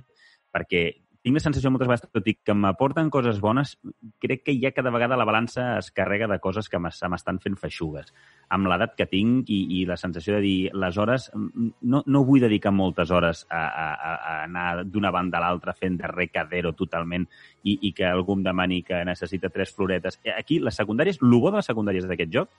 [0.53, 0.85] perquè
[1.23, 3.77] tinc la sensació moltes vegades, tot i que m'aporten coses bones,
[4.19, 8.11] crec que ja cada vegada la balança es carrega de coses que m'estan fent feixugues.
[8.51, 12.43] Amb l'edat que tinc i, i la sensació de dir, les hores, no, no vull
[12.43, 17.29] dedicar moltes hores a, a, a anar d'una banda a l'altra fent de recadero totalment
[17.63, 20.19] i, i que algú em demani que necessita tres floretes.
[20.35, 22.51] Aquí, les secundàries, el bo de les secundàries d'aquest joc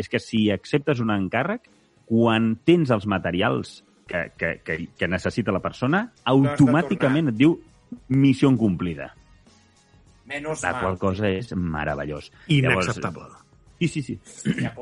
[0.00, 1.68] és que si acceptes un encàrrec,
[2.08, 7.58] quan tens els materials que, que, que, que necessita la persona, automàticament et diu
[8.08, 9.14] missió complida.
[10.28, 10.82] Menys La mal.
[10.82, 12.30] qual cosa és meravellós.
[12.48, 13.28] Inacceptable.
[13.78, 14.18] Sí, sí, sí.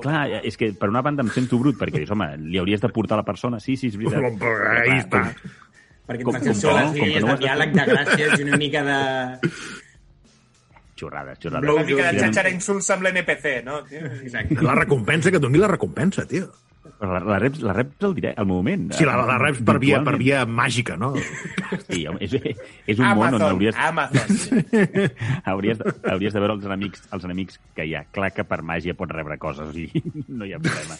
[0.00, 2.88] Clar, és que per una banda em sento brut, perquè dius, home, li hauries de
[2.88, 3.61] portar a la persona.
[3.61, 4.42] Sí, sí, és veritat.
[4.80, 5.20] Ahí està.
[6.07, 9.50] Perquè Com- com com que línies no de diàleg de gràcies i una mica de...
[10.96, 11.70] Xorrades, xorrades.
[11.74, 13.82] Una mica de xatxar insults amb l'NPC, no?
[14.22, 14.57] Exacte.
[14.64, 16.46] La recompensa, que et doni la recompensa, tio.
[16.97, 18.86] Però la, la, reps, la reps al, direct, al moment.
[18.97, 21.12] Sí, la, la reps per via, per via màgica, no?
[21.84, 22.36] Sí, és,
[22.88, 24.62] és un món on Amazon, hauries, Amazon.
[25.53, 28.07] hauries, de, hauries de veure els enemics, els enemics que hi ha.
[28.16, 30.03] Clar que per màgia pots rebre coses, o sigui,
[30.40, 30.97] no hi ha problema.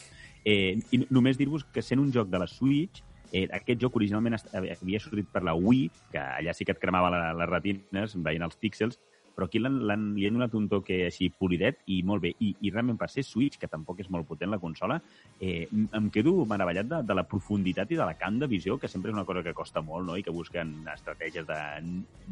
[0.47, 3.01] Eh, I només dir-vos que sent un joc de la Switch,
[3.32, 7.11] eh, aquest joc originalment havia sortit per la Wii, que allà sí que et cremava
[7.14, 9.01] la, les retines veient els píxels,
[9.37, 12.32] però aquí l'han, l'han, li han donat un toque així polidet i molt bé.
[12.41, 14.97] I, I realment per ser Switch, que tampoc és molt potent la consola,
[15.39, 18.89] eh, em quedo meravellat de, de la profunditat i de la camp de visió, que
[18.89, 20.16] sempre és una cosa que costa molt, no?
[20.16, 21.61] i que busquen estratègies de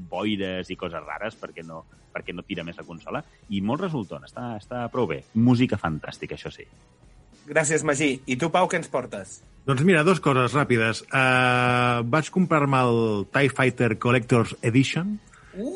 [0.09, 1.85] boires i coses rares perquè no,
[2.15, 3.23] perquè no tira més la consola.
[3.53, 5.21] I molt resultant, està, està prou bé.
[5.37, 6.65] Música fantàstica, això sí.
[7.45, 8.15] Gràcies, Magí.
[8.25, 9.43] I tu, Pau, què ens portes?
[9.69, 11.05] Doncs mira, dues coses ràpides.
[11.09, 12.99] Uh, vaig comprar-me el
[13.33, 15.19] TIE Fighter Collector's Edition,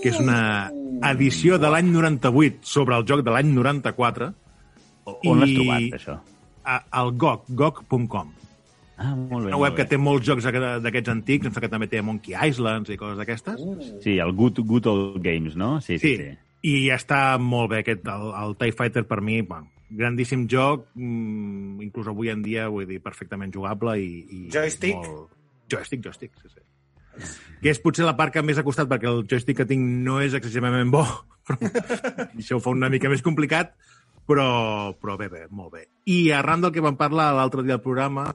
[0.03, 0.71] que és una
[1.11, 4.33] edició de l'any 98 sobre el joc de l'any 94,
[5.25, 6.19] On l'has trobat, això?
[6.69, 8.35] a, al GOG, gog.com.
[8.99, 9.53] Ah, molt bé.
[9.53, 9.89] Una web molt que bé.
[9.95, 13.17] té molts jocs aqu- d'aquests antics, em sembla que també té Monkey Islands i coses
[13.17, 13.63] d'aquestes.
[14.03, 15.81] Sí, el Good, good Old Games, no?
[15.81, 16.29] Sí, sí, sí.
[16.67, 21.81] I està molt bé aquest, el, el TIE Fighter per mi, bueno, grandíssim joc, mm,
[21.87, 24.11] inclús avui en dia, vull dir, perfectament jugable i...
[24.29, 24.99] i Joystick?
[24.99, 25.31] Molt...
[25.71, 26.61] Joystick, joystick, sí, sí.
[27.63, 30.21] Que és potser la part que més ha costat, perquè el joystick que tinc no
[30.23, 31.03] és excessivament bo,
[31.49, 31.59] però
[32.39, 33.73] això ho fa una mica més complicat,
[34.29, 35.87] però, però bé, bé, molt bé.
[36.07, 38.29] I arran del que vam parlar l'altre dia al programa,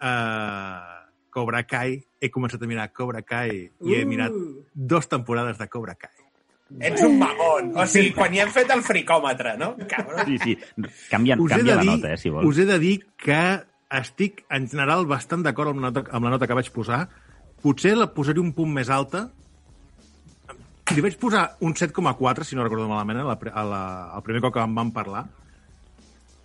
[0.00, 0.96] eh,
[1.30, 3.52] Cobra Kai, he començat a mirar Cobra Kai
[3.86, 6.10] i he mirat Uh, dos temporades de Cobra Kai.
[6.86, 7.72] Ets un mamón.
[7.78, 9.72] O sigui, quan hi hem fet el fricòmetre, no?
[9.90, 10.22] Cabrón.
[10.26, 10.52] Sí, sí.
[11.10, 12.46] Canvia, Us he, canvia la dir, nota, eh, si vols.
[12.46, 13.40] us he de dir que
[14.00, 17.08] estic, en general, bastant d'acord amb, la nota- amb la nota que vaig posar.
[17.60, 19.26] Potser la posaré un punt més alta.
[20.90, 23.82] Li vaig posar un 7,4, si no recordo malament, a la, a la,
[24.16, 25.26] al primer cop que en vam parlar.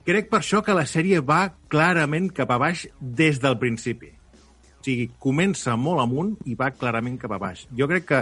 [0.05, 4.11] Crec per això que la sèrie va clarament cap a baix des del principi.
[4.13, 7.63] O sigui, comença molt amunt i va clarament cap a baix.
[7.73, 8.19] Jo crec que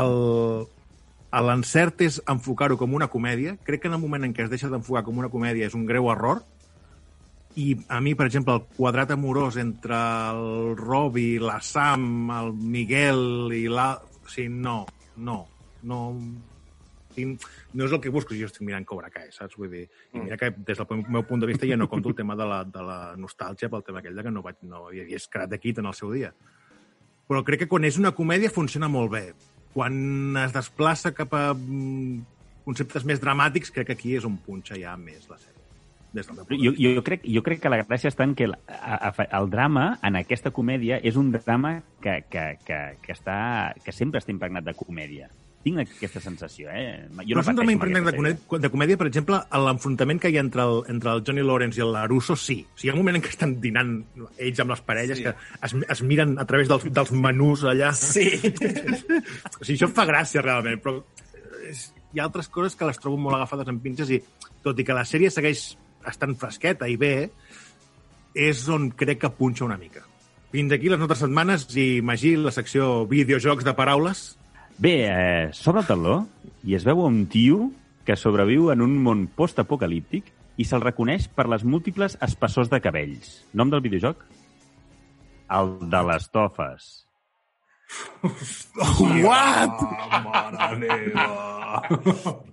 [0.00, 0.16] el,
[1.46, 3.54] l'encert és enfocar-ho com una comèdia.
[3.62, 5.86] Crec que en el moment en què es deixa d'enfocar com una comèdia és un
[5.86, 6.42] greu error.
[7.60, 9.98] I a mi, per exemple, el quadrat amorós entre
[10.30, 13.92] el Robi, la Sam, el Miguel i la...
[14.22, 14.86] O sigui, no,
[15.16, 15.42] no,
[15.82, 16.00] no...
[17.12, 19.58] no és el que busco, jo estic mirant Cobra Kai, saps?
[19.60, 19.84] Vull dir,
[20.14, 22.46] i mira que des del meu punt de vista ja no conto el tema de
[22.48, 25.60] la, de la nostàlgia pel tema aquell de que no, vaig, no hi hagués Karate
[25.60, 26.32] Kid en el seu dia.
[27.28, 29.26] Però crec que quan és una comèdia funciona molt bé.
[29.76, 32.22] Quan es desplaça cap a mm,
[32.64, 35.61] conceptes més dramàtics, crec que aquí és on punxa ja més la sèrie.
[36.12, 38.34] Des del meu punt de Jo, jo, crec, jo crec que la gràcia està en
[38.36, 42.80] que el, a, a, el drama, en aquesta comèdia, és un drama que, que, que,
[43.00, 43.38] que, està,
[43.84, 45.30] que sempre està impregnat de comèdia.
[45.62, 47.06] Tinc aquesta sensació, eh?
[47.20, 50.32] Jo Jo no és un drama impregnat de, comèdia, de comèdia, per exemple, l'enfrontament que
[50.32, 52.58] hi ha entre el, entre el Johnny Lawrence i el Larusso, sí.
[52.66, 53.92] O sigui, hi ha un moment en què estan dinant
[54.36, 55.24] ells amb les parelles Sí.
[55.28, 57.92] que es, es miren a través dels, dels menús allà.
[57.94, 58.26] Sí.
[59.60, 60.98] O sigui, això fa gràcia, realment, però
[61.70, 64.18] és, hi ha altres coses que les trobo molt agafades en pinces i,
[64.66, 65.76] tot i que la sèrie segueix
[66.08, 67.30] estant fresqueta i bé,
[68.34, 70.04] és on crec que punxa una mica.
[70.52, 74.24] Fins aquí les nostres setmanes i Magí, la secció videojocs de paraules.
[74.78, 76.16] Bé, eh, s'obre el taló
[76.64, 77.70] i es veu un tio
[78.04, 80.28] que sobreviu en un món post-apocalíptic
[80.60, 83.38] i se'l reconeix per les múltiples espessors de cabells.
[83.54, 84.26] Nom del videojoc?
[85.52, 86.90] El de les tofes.
[89.22, 89.80] What?
[90.24, 91.26] mare meva.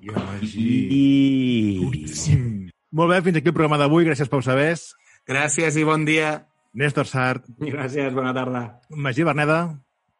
[0.02, 0.72] I Magí.
[1.00, 2.59] I...
[2.92, 4.06] Molt bé, fins aquí el programa d'avui.
[4.08, 4.90] Gràcies, Pau Sabés,
[5.30, 6.46] Gràcies i bon dia.
[6.74, 8.62] Néstor Sart, Gràcies, bona tarda.
[8.90, 9.60] Magí Berneda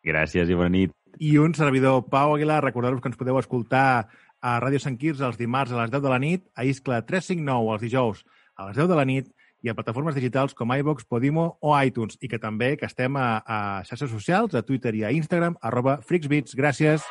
[0.06, 0.92] Gràcies i bona nit.
[1.20, 2.64] i un servidor, Pau Aguilar.
[2.64, 4.08] Recordeu-vos que ens podeu escoltar
[4.42, 7.74] a Ràdio Sant Quirze els dimarts a les 10 de la nit, a Iscla 359
[7.74, 8.24] els dijous
[8.56, 9.28] a les 10 de la nit
[9.62, 13.44] i a plataformes digitals com iVox, Podimo o iTunes i que també que estem a,
[13.46, 16.56] a xarxes socials, a Twitter i a Instagram, arroba FreaksBeats.
[16.56, 17.04] Gràcies.